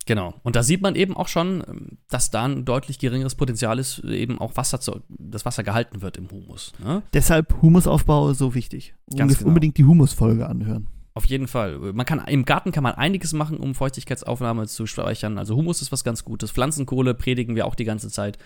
[0.06, 0.34] Genau.
[0.44, 3.98] Und da sieht man eben auch schon, ähm, dass da ein deutlich geringeres Potenzial ist,
[3.98, 6.72] eben auch Wasser zu, das Wasser gehalten wird im Humus.
[6.78, 7.02] Ne?
[7.12, 8.94] Deshalb Humusaufbau so wichtig.
[9.16, 9.48] Ganz genau.
[9.48, 10.88] Unbedingt die Humusfolge anhören.
[11.16, 11.78] Auf jeden Fall.
[11.78, 15.38] Man kann, Im Garten kann man einiges machen, um Feuchtigkeitsaufnahme zu speichern.
[15.38, 16.50] Also Humus ist was ganz Gutes.
[16.50, 18.36] Pflanzenkohle predigen wir auch die ganze Zeit.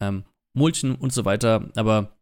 [0.00, 1.70] Ähm, Mulchen und so weiter.
[1.76, 2.18] Aber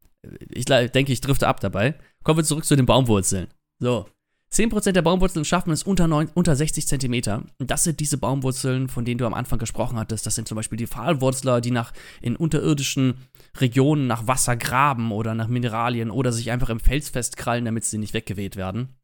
[0.50, 1.96] ich denke, ich drifte ab dabei.
[2.22, 3.48] Kommen wir zurück zu den Baumwurzeln.
[3.80, 4.06] So.
[4.52, 7.46] 10% der Baumwurzeln schaffen es unter, 9, unter 60 cm.
[7.58, 10.24] Das sind diese Baumwurzeln, von denen du am Anfang gesprochen hattest.
[10.26, 11.92] Das sind zum Beispiel die Pfahlwurzler, die nach,
[12.22, 13.14] in unterirdischen
[13.56, 17.98] Regionen nach Wasser graben oder nach Mineralien oder sich einfach im Fels festkrallen, damit sie
[17.98, 18.94] nicht weggeweht werden.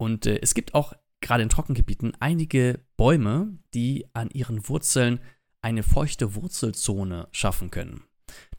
[0.00, 5.20] Und äh, es gibt auch gerade in Trockengebieten einige Bäume, die an ihren Wurzeln
[5.60, 8.04] eine feuchte Wurzelzone schaffen können.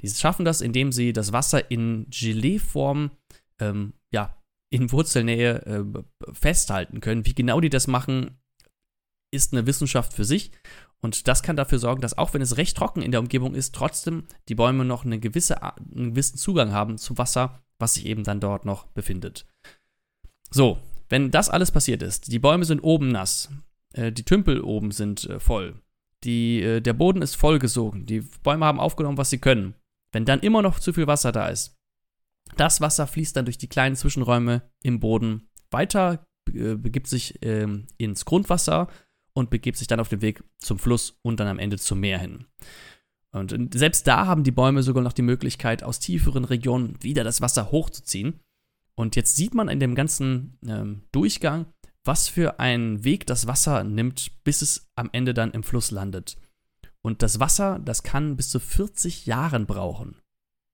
[0.02, 3.10] Die schaffen das, indem sie das Wasser in Geleeform
[3.60, 4.38] ähm, ja,
[4.70, 5.84] in Wurzelnähe äh,
[6.32, 7.26] festhalten können.
[7.26, 8.40] Wie genau die das machen,
[9.32, 10.52] ist eine Wissenschaft für sich.
[11.00, 13.74] Und das kann dafür sorgen, dass auch wenn es recht trocken in der Umgebung ist,
[13.74, 18.24] trotzdem die Bäume noch eine gewisse, einen gewissen Zugang haben zu Wasser, was sich eben
[18.24, 19.48] dann dort noch befindet.
[20.52, 20.78] So,
[21.12, 23.50] wenn das alles passiert ist, die Bäume sind oben nass,
[23.94, 25.76] äh, die Tümpel oben sind äh, voll,
[26.24, 29.76] die, äh, der Boden ist vollgesogen, die Bäume haben aufgenommen, was sie können.
[30.14, 31.78] Wenn dann immer noch zu viel Wasser da ist,
[32.58, 38.26] das Wasser fließt dann durch die kleinen Zwischenräume im Boden weiter, begibt sich äh, ins
[38.26, 38.88] Grundwasser
[39.34, 42.20] und begibt sich dann auf den Weg zum Fluss und dann am Ende zum Meer
[42.20, 42.46] hin.
[43.32, 47.40] Und selbst da haben die Bäume sogar noch die Möglichkeit, aus tieferen Regionen wieder das
[47.40, 48.42] Wasser hochzuziehen.
[49.02, 51.66] Und jetzt sieht man in dem ganzen ähm, Durchgang,
[52.04, 56.38] was für einen Weg das Wasser nimmt, bis es am Ende dann im Fluss landet.
[57.02, 60.22] Und das Wasser, das kann bis zu 40 Jahren brauchen,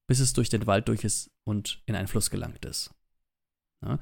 [0.07, 2.93] bis es durch den Wald durch ist und in einen Fluss gelangt ist.
[3.82, 3.97] Ja?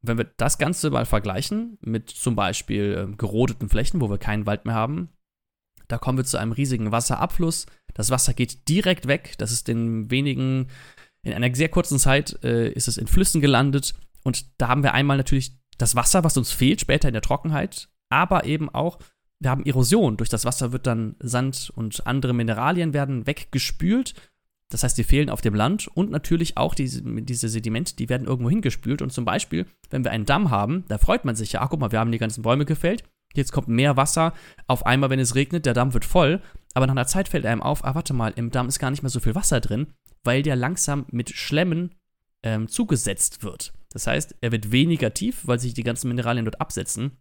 [0.00, 4.46] Wenn wir das Ganze mal vergleichen mit zum Beispiel äh, gerodeten Flächen, wo wir keinen
[4.46, 5.10] Wald mehr haben,
[5.88, 7.66] da kommen wir zu einem riesigen Wasserabfluss.
[7.92, 9.34] Das Wasser geht direkt weg.
[9.36, 10.68] Das ist in wenigen,
[11.26, 13.94] in einer sehr kurzen Zeit äh, ist es in Flüssen gelandet.
[14.22, 17.88] Und da haben wir einmal natürlich das Wasser, was uns fehlt später in der Trockenheit,
[18.08, 18.98] aber eben auch
[19.38, 20.16] wir haben Erosion.
[20.16, 24.14] Durch das Wasser wird dann Sand und andere Mineralien werden weggespült
[24.68, 28.26] das heißt, die fehlen auf dem Land und natürlich auch diese, diese Sedimente, die werden
[28.26, 29.00] irgendwo hingespült.
[29.00, 31.80] Und zum Beispiel, wenn wir einen Damm haben, da freut man sich ja, ach guck
[31.80, 33.04] mal, wir haben die ganzen Bäume gefällt,
[33.34, 34.32] jetzt kommt mehr Wasser.
[34.66, 36.42] Auf einmal, wenn es regnet, der Damm wird voll.
[36.74, 39.02] Aber nach einer Zeit fällt einem auf, ah, warte mal, im Damm ist gar nicht
[39.02, 39.86] mehr so viel Wasser drin,
[40.26, 41.94] weil der langsam mit Schlemmen
[42.42, 43.72] ähm, zugesetzt wird.
[43.90, 47.18] Das heißt, er wird weniger tief, weil sich die ganzen Mineralien dort absetzen.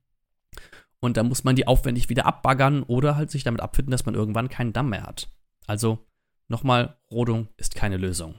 [0.99, 4.15] Und da muss man die aufwendig wieder abbaggern oder halt sich damit abfinden, dass man
[4.15, 5.29] irgendwann keinen Damm mehr hat.
[5.67, 6.05] Also
[6.47, 8.35] Nochmal, Rodung ist keine Lösung.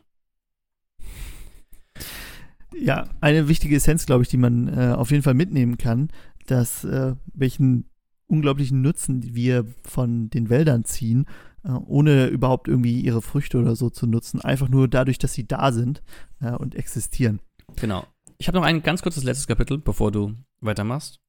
[2.74, 6.10] Ja, eine wichtige Essenz, glaube ich, die man äh, auf jeden Fall mitnehmen kann,
[6.46, 7.90] dass äh, welchen
[8.26, 11.26] unglaublichen Nutzen wir von den Wäldern ziehen,
[11.72, 15.72] ohne überhaupt irgendwie ihre Früchte oder so zu nutzen, einfach nur dadurch, dass sie da
[15.72, 16.02] sind
[16.40, 17.40] äh, und existieren.
[17.76, 18.06] Genau.
[18.38, 21.20] Ich habe noch ein ganz kurzes letztes Kapitel, bevor du weitermachst.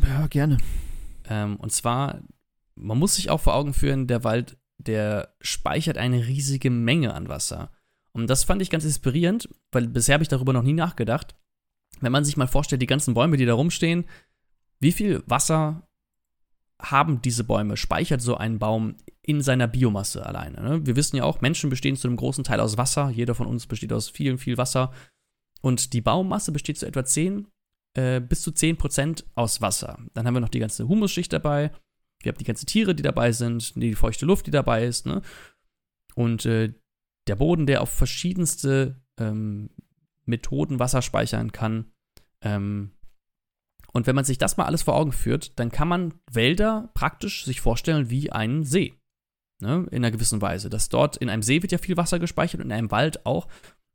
[0.00, 0.58] Ja, gerne.
[1.28, 2.20] Ähm, und zwar,
[2.74, 7.28] man muss sich auch vor Augen führen, der Wald der speichert eine riesige Menge an
[7.28, 7.70] Wasser.
[8.12, 11.36] Und das fand ich ganz inspirierend, weil bisher habe ich darüber noch nie nachgedacht.
[12.00, 14.04] Wenn man sich mal vorstellt, die ganzen Bäume, die da rumstehen,
[14.80, 15.88] wie viel Wasser
[16.82, 20.60] haben diese Bäume, speichert so ein Baum in seiner Biomasse alleine.
[20.62, 20.86] Ne?
[20.86, 23.10] Wir wissen ja auch, Menschen bestehen zu einem großen Teil aus Wasser.
[23.10, 24.92] Jeder von uns besteht aus viel, viel Wasser.
[25.60, 27.46] Und die Baummasse besteht zu etwa 10,
[27.94, 29.98] äh, bis zu 10 Prozent aus Wasser.
[30.14, 31.70] Dann haben wir noch die ganze Humusschicht dabei.
[32.22, 35.22] Wir haben die ganzen Tiere, die dabei sind, die feuchte Luft, die dabei ist, ne?
[36.14, 36.74] Und äh,
[37.26, 39.70] der Boden, der auf verschiedenste ähm,
[40.24, 41.92] Methoden Wasser speichern kann.
[42.42, 42.92] Ähm,
[43.92, 47.44] und wenn man sich das mal alles vor Augen führt, dann kann man Wälder praktisch
[47.44, 48.94] sich vorstellen wie einen See.
[49.60, 49.86] Ne?
[49.90, 50.70] In einer gewissen Weise.
[50.70, 53.48] Dass dort in einem See wird ja viel Wasser gespeichert und in einem Wald auch.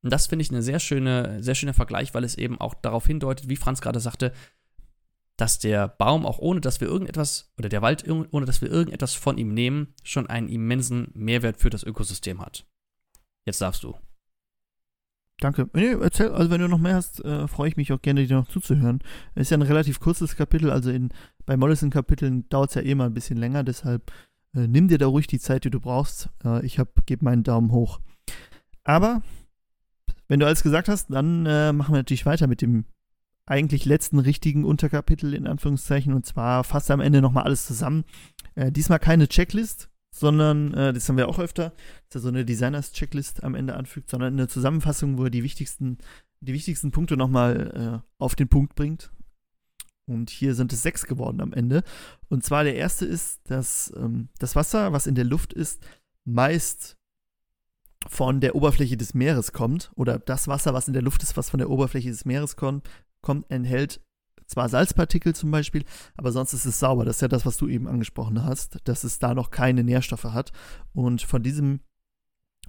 [0.03, 3.07] Und das finde ich ein sehr, schöne, sehr schöner Vergleich, weil es eben auch darauf
[3.07, 4.33] hindeutet, wie Franz gerade sagte,
[5.37, 9.15] dass der Baum auch ohne, dass wir irgendetwas, oder der Wald, ohne dass wir irgendetwas
[9.15, 12.65] von ihm nehmen, schon einen immensen Mehrwert für das Ökosystem hat.
[13.45, 13.97] Jetzt darfst du.
[15.39, 15.69] Danke.
[15.73, 18.37] Nee, erzähl, also wenn du noch mehr hast, äh, freue ich mich auch gerne, dir
[18.37, 18.99] noch zuzuhören.
[19.35, 21.09] Es ist ja ein relativ kurzes Kapitel, also in,
[21.45, 24.11] bei Mollison-Kapiteln dauert es ja eh mal ein bisschen länger, deshalb
[24.55, 26.29] äh, nimm dir da ruhig die Zeit, die du brauchst.
[26.43, 27.99] Äh, ich gebe meinen Daumen hoch.
[28.85, 29.21] Aber
[30.27, 32.85] wenn du alles gesagt hast, dann äh, machen wir natürlich weiter mit dem
[33.45, 38.05] eigentlich letzten richtigen Unterkapitel in Anführungszeichen und zwar fast am Ende nochmal alles zusammen.
[38.55, 41.73] Äh, diesmal keine Checklist, sondern, äh, das haben wir auch öfter,
[42.07, 45.97] dass er so eine Designers-Checklist am Ende anfügt, sondern eine Zusammenfassung, wo er die wichtigsten,
[46.39, 49.11] die wichtigsten Punkte nochmal äh, auf den Punkt bringt.
[50.05, 51.83] Und hier sind es sechs geworden am Ende.
[52.29, 55.83] Und zwar der erste ist, dass ähm, das Wasser, was in der Luft ist,
[56.23, 56.95] meist
[58.07, 59.91] von der Oberfläche des Meeres kommt.
[59.95, 62.87] Oder das Wasser, was in der Luft ist, was von der Oberfläche des Meeres kommt,
[63.21, 63.99] kommt, enthält
[64.47, 65.83] zwar Salzpartikel zum Beispiel,
[66.15, 67.05] aber sonst ist es sauber.
[67.05, 70.25] Das ist ja das, was du eben angesprochen hast, dass es da noch keine Nährstoffe
[70.25, 70.51] hat.
[70.93, 71.79] Und von diesem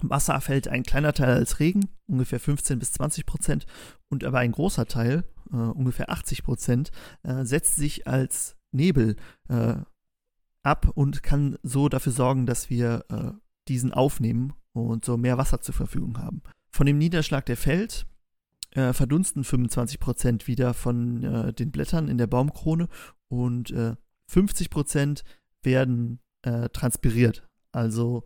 [0.01, 3.65] Wasser fällt ein kleiner Teil als Regen, ungefähr 15 bis 20 Prozent,
[4.09, 6.91] und aber ein großer Teil, äh, ungefähr 80 Prozent,
[7.23, 9.15] äh, setzt sich als Nebel
[9.49, 9.75] äh,
[10.63, 13.31] ab und kann so dafür sorgen, dass wir äh,
[13.67, 16.41] diesen aufnehmen und so mehr Wasser zur Verfügung haben.
[16.69, 18.05] Von dem Niederschlag, der fällt,
[18.77, 22.87] äh, verdunsten 25 Prozent wieder von äh, den Blättern in der Baumkrone
[23.29, 23.73] und
[24.29, 25.23] 50 Prozent
[25.61, 26.19] werden
[26.71, 28.23] transpiriert, also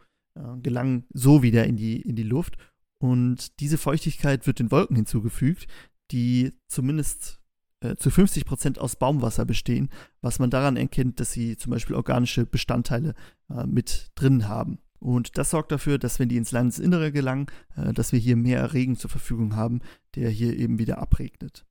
[0.62, 2.56] gelangen so wieder in die, in die Luft.
[2.99, 5.66] Und diese Feuchtigkeit wird den Wolken hinzugefügt,
[6.12, 7.41] die zumindest
[7.82, 9.89] äh, zu 50 Prozent aus Baumwasser bestehen,
[10.22, 13.16] was man daran erkennt, dass sie zum Beispiel organische Bestandteile
[13.49, 14.80] äh, mit drin haben.
[15.02, 18.74] Und das sorgt dafür, dass wenn die ins Landesinnere gelangen, äh, dass wir hier mehr
[18.74, 19.82] Regen zur Verfügung haben,
[20.16, 21.66] der hier eben wieder abregnet.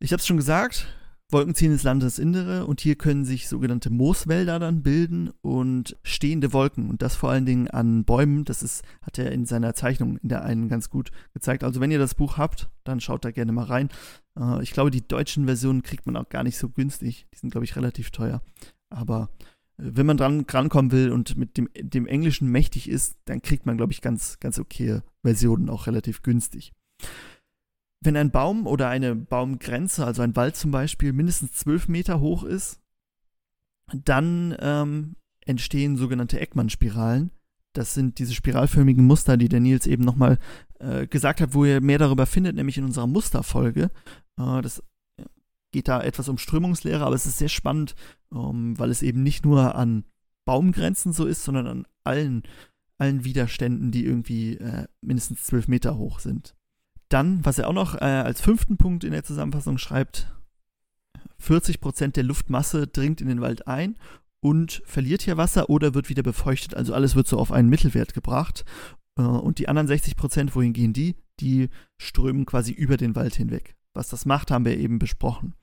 [0.00, 0.86] Ich habe es schon gesagt,
[1.30, 6.88] Wolken ziehen ins Landesinnere und hier können sich sogenannte Mooswälder dann bilden und stehende Wolken
[6.88, 8.46] und das vor allen Dingen an Bäumen.
[8.46, 11.62] Das ist, hat er in seiner Zeichnung in der einen ganz gut gezeigt.
[11.62, 13.90] Also wenn ihr das Buch habt, dann schaut da gerne mal rein.
[14.38, 17.26] Äh, ich glaube, die deutschen Versionen kriegt man auch gar nicht so günstig.
[17.34, 18.40] Die sind, glaube ich, relativ teuer.
[18.88, 19.28] Aber
[19.78, 23.76] wenn man dran rankommen will und mit dem, dem Englischen mächtig ist, dann kriegt man,
[23.76, 26.72] glaube ich, ganz, ganz okay Versionen auch relativ günstig
[28.00, 32.44] wenn ein Baum oder eine Baumgrenze, also ein Wald zum Beispiel, mindestens zwölf Meter hoch
[32.44, 32.80] ist,
[33.92, 37.30] dann ähm, entstehen sogenannte Eckmann-Spiralen.
[37.72, 40.38] Das sind diese spiralförmigen Muster, die der Nils eben nochmal
[40.78, 43.90] äh, gesagt hat, wo ihr mehr darüber findet, nämlich in unserer Musterfolge.
[44.38, 44.82] Äh, das
[45.72, 47.94] geht da etwas um Strömungslehre, aber es ist sehr spannend,
[48.32, 50.04] ähm, weil es eben nicht nur an
[50.44, 52.42] Baumgrenzen so ist, sondern an allen,
[52.96, 56.54] allen Widerständen, die irgendwie äh, mindestens zwölf Meter hoch sind.
[57.08, 60.32] Dann, was er auch noch äh, als fünften Punkt in der Zusammenfassung schreibt,
[61.42, 63.96] 40% der Luftmasse dringt in den Wald ein
[64.40, 66.74] und verliert hier Wasser oder wird wieder befeuchtet.
[66.74, 68.64] Also alles wird so auf einen Mittelwert gebracht.
[69.18, 71.16] Äh, und die anderen 60% wohin gehen die?
[71.40, 73.76] Die strömen quasi über den Wald hinweg.
[73.94, 75.54] Was das macht, haben wir eben besprochen.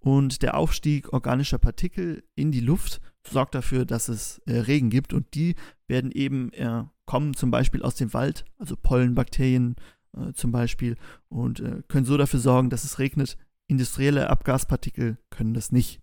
[0.00, 5.12] Und der Aufstieg organischer Partikel in die Luft sorgt dafür, dass es äh, Regen gibt
[5.12, 5.54] und die
[5.86, 9.76] werden eben äh, kommen zum Beispiel aus dem Wald, also Pollenbakterien,
[10.16, 10.96] äh, zum Beispiel
[11.28, 13.36] und äh, können so dafür sorgen, dass es regnet.
[13.66, 16.00] Industrielle Abgaspartikel können das nicht.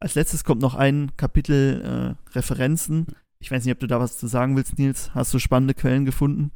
[0.00, 3.06] Als letztes kommt noch ein Kapitel äh, Referenzen.
[3.38, 5.14] Ich weiß nicht, ob du da was zu sagen willst, Nils.
[5.14, 6.52] Hast du spannende Quellen gefunden?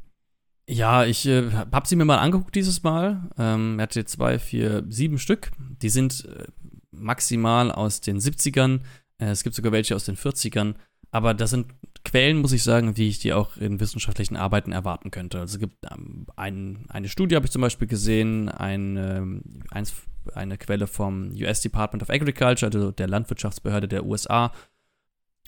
[0.67, 3.29] Ja, ich äh, habe sie mir mal angeguckt dieses Mal.
[3.37, 5.51] Ähm, hatte zwei, vier, sieben Stück.
[5.81, 6.45] Die sind äh,
[6.91, 8.79] maximal aus den 70ern.
[9.19, 10.75] Äh, es gibt sogar welche aus den 40ern.
[11.11, 11.67] Aber das sind
[12.03, 15.39] Quellen, muss ich sagen, wie ich die auch in wissenschaftlichen Arbeiten erwarten könnte.
[15.39, 19.93] Also es gibt ähm, ein, eine Studie, habe ich zum Beispiel gesehen, ein, ähm, eins,
[20.33, 24.51] eine Quelle vom US Department of Agriculture, also der Landwirtschaftsbehörde der USA.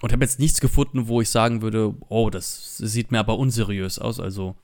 [0.02, 3.98] Und habe jetzt nichts gefunden, wo ich sagen würde, oh, das sieht mir aber unseriös
[3.98, 4.20] aus.
[4.20, 4.56] Also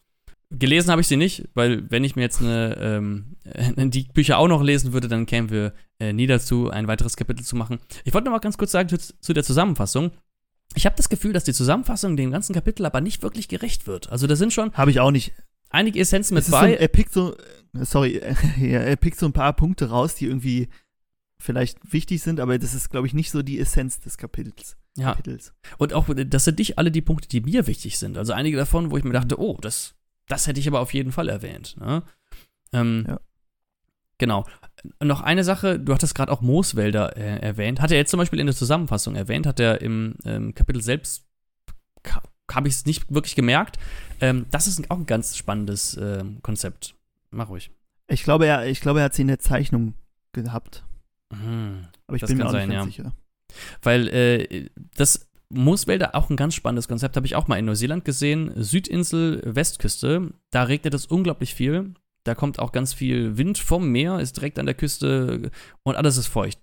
[0.58, 3.36] gelesen habe ich sie nicht, weil wenn ich mir jetzt eine, ähm,
[3.92, 7.44] die Bücher auch noch lesen würde, dann kämen wir äh, nie dazu, ein weiteres Kapitel
[7.44, 7.80] zu machen.
[8.06, 10.12] Ich wollte noch mal ganz kurz sagen zu, zu der Zusammenfassung
[10.76, 14.10] ich habe das Gefühl, dass die Zusammenfassung dem ganzen Kapitel aber nicht wirklich gerecht wird.
[14.10, 14.74] Also da sind schon.
[14.74, 15.34] Habe ich auch nicht.
[15.70, 16.72] Einige Essenzen mit bei.
[16.72, 18.22] So, er pickt so, äh, sorry,
[18.62, 20.70] er pickt so ein paar Punkte raus, die irgendwie
[21.40, 24.78] vielleicht wichtig sind, aber das ist, glaube ich, nicht so die Essenz des Kapitels.
[24.96, 25.12] Ja.
[25.12, 25.54] Kapitels.
[25.78, 28.18] Und auch, das sind nicht alle die Punkte, die mir wichtig sind.
[28.18, 29.96] Also einige davon, wo ich mir dachte, oh, das,
[30.28, 31.76] das hätte ich aber auf jeden Fall erwähnt.
[31.80, 32.04] Ne?
[32.72, 33.20] Ähm, ja.
[34.18, 34.46] Genau.
[35.02, 37.82] Noch eine Sache, du hattest gerade auch Mooswälder äh, erwähnt.
[37.82, 41.26] Hat er jetzt zum Beispiel in der Zusammenfassung erwähnt, hat er im ähm, Kapitel selbst,
[42.52, 43.78] habe ich es nicht wirklich gemerkt.
[44.22, 46.96] Ähm, das ist auch ein ganz spannendes äh, Konzept.
[47.32, 47.72] Mach ruhig.
[48.08, 49.96] Ich glaube, er, ich glaube, er hat sie in der Zeichnung
[50.34, 50.86] gehabt.
[51.32, 51.88] Mhm.
[52.08, 52.86] Aber ich das bin mir auch sein, nicht ja.
[52.86, 53.14] sicher.
[53.82, 58.06] Weil äh, das Mooswälder auch ein ganz spannendes Konzept, habe ich auch mal in Neuseeland
[58.06, 58.52] gesehen.
[58.56, 61.94] Südinsel, Westküste, da regnet es unglaublich viel.
[62.24, 65.52] Da kommt auch ganz viel Wind vom Meer, ist direkt an der Küste
[65.84, 66.60] und alles ist feucht.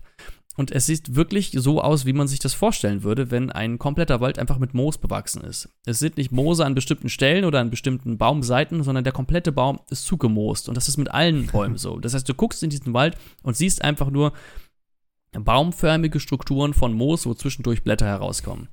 [0.56, 4.20] Und es sieht wirklich so aus, wie man sich das vorstellen würde, wenn ein kompletter
[4.20, 5.68] Wald einfach mit Moos bewachsen ist.
[5.86, 9.80] Es sind nicht Moose an bestimmten Stellen oder an bestimmten Baumseiten, sondern der komplette Baum
[9.90, 10.68] ist zugemoost.
[10.68, 11.98] Und das ist mit allen Bäumen so.
[11.98, 14.32] Das heißt, du guckst in diesen Wald und siehst einfach nur
[15.32, 18.68] baumförmige Strukturen von Moos, wo zwischendurch Blätter herauskommen.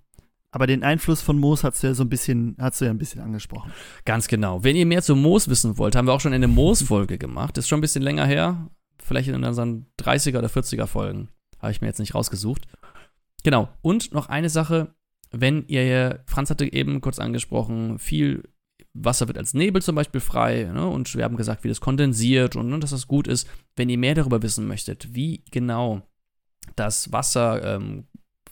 [0.58, 2.98] Aber den Einfluss von Moos hast du ja so ein bisschen, hast du ja ein
[2.98, 3.72] bisschen angesprochen.
[4.06, 4.64] Ganz genau.
[4.64, 7.60] Wenn ihr mehr zu Moos wissen wollt, haben wir auch schon eine Moos-Folge gemacht.
[7.60, 8.68] ist schon ein bisschen länger her.
[8.98, 11.30] Vielleicht in unseren 30er oder 40er Folgen.
[11.60, 12.66] Habe ich mir jetzt nicht rausgesucht.
[13.44, 13.70] Genau.
[13.84, 14.96] Und noch eine Sache,
[15.30, 18.42] wenn ihr, Franz hatte eben kurz angesprochen, viel
[18.96, 20.88] Wasser wird als Nebel zum Beispiel frei ne?
[20.88, 23.48] und wir haben gesagt, wie das kondensiert und ne, dass das gut ist.
[23.76, 26.02] Wenn ihr mehr darüber wissen möchtet, wie genau
[26.76, 28.08] das Wasser ähm,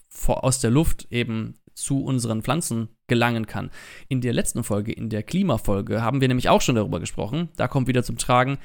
[0.08, 3.70] vor, aus der Luft eben zu unseren Pflanzen gelangen kann.
[4.08, 7.50] In der letzten Folge, in der Klimafolge, haben wir nämlich auch schon darüber gesprochen.
[7.58, 8.58] Da kommt wieder zum Tragen.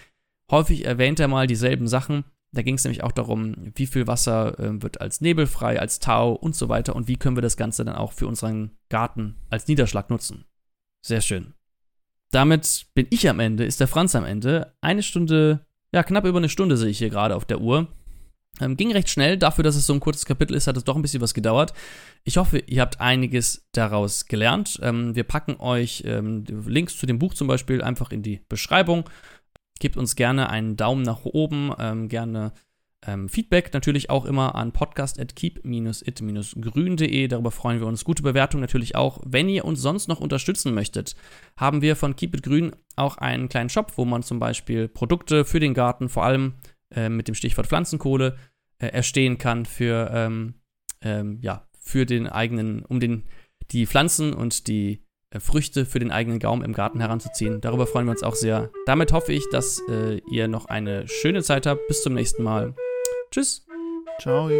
[0.50, 2.24] Häufig erwähnt er mal dieselben Sachen.
[2.52, 6.32] Da ging es nämlich auch darum, wie viel Wasser äh, wird als nebelfrei, als Tau
[6.32, 9.68] und so weiter und wie können wir das Ganze dann auch für unseren Garten als
[9.68, 10.44] Niederschlag nutzen.
[11.00, 11.54] Sehr schön.
[12.32, 14.74] Damit bin ich am Ende, ist der Franz am Ende.
[14.80, 17.88] Eine Stunde, ja, knapp über eine Stunde sehe ich hier gerade auf der Uhr.
[18.60, 20.96] Ähm, ging recht schnell, dafür, dass es so ein kurzes Kapitel ist, hat es doch
[20.96, 21.72] ein bisschen was gedauert.
[22.24, 24.78] Ich hoffe, ihr habt einiges daraus gelernt.
[24.82, 29.08] Ähm, wir packen euch ähm, Links zu dem Buch zum Beispiel einfach in die Beschreibung.
[29.78, 32.52] Gebt uns gerne einen Daumen nach oben, ähm, gerne
[33.06, 37.28] ähm, Feedback natürlich auch immer an podcast.keep-it-grün.de.
[37.28, 38.04] Darüber freuen wir uns.
[38.04, 39.20] Gute Bewertung natürlich auch.
[39.24, 41.16] Wenn ihr uns sonst noch unterstützen möchtet,
[41.56, 45.46] haben wir von Keep It Grün auch einen kleinen Shop, wo man zum Beispiel Produkte
[45.46, 46.56] für den Garten, vor allem
[46.94, 48.36] äh, mit dem Stichwort Pflanzenkohle,
[48.78, 50.54] äh, erstehen kann für, ähm,
[51.02, 53.24] ähm, ja, für den eigenen, um den,
[53.70, 57.60] die Pflanzen und die äh, Früchte für den eigenen Gaumen im Garten heranzuziehen.
[57.60, 58.70] Darüber freuen wir uns auch sehr.
[58.86, 61.86] Damit hoffe ich, dass äh, ihr noch eine schöne Zeit habt.
[61.88, 62.74] Bis zum nächsten Mal.
[63.30, 63.66] Tschüss.
[64.20, 64.50] Ciao.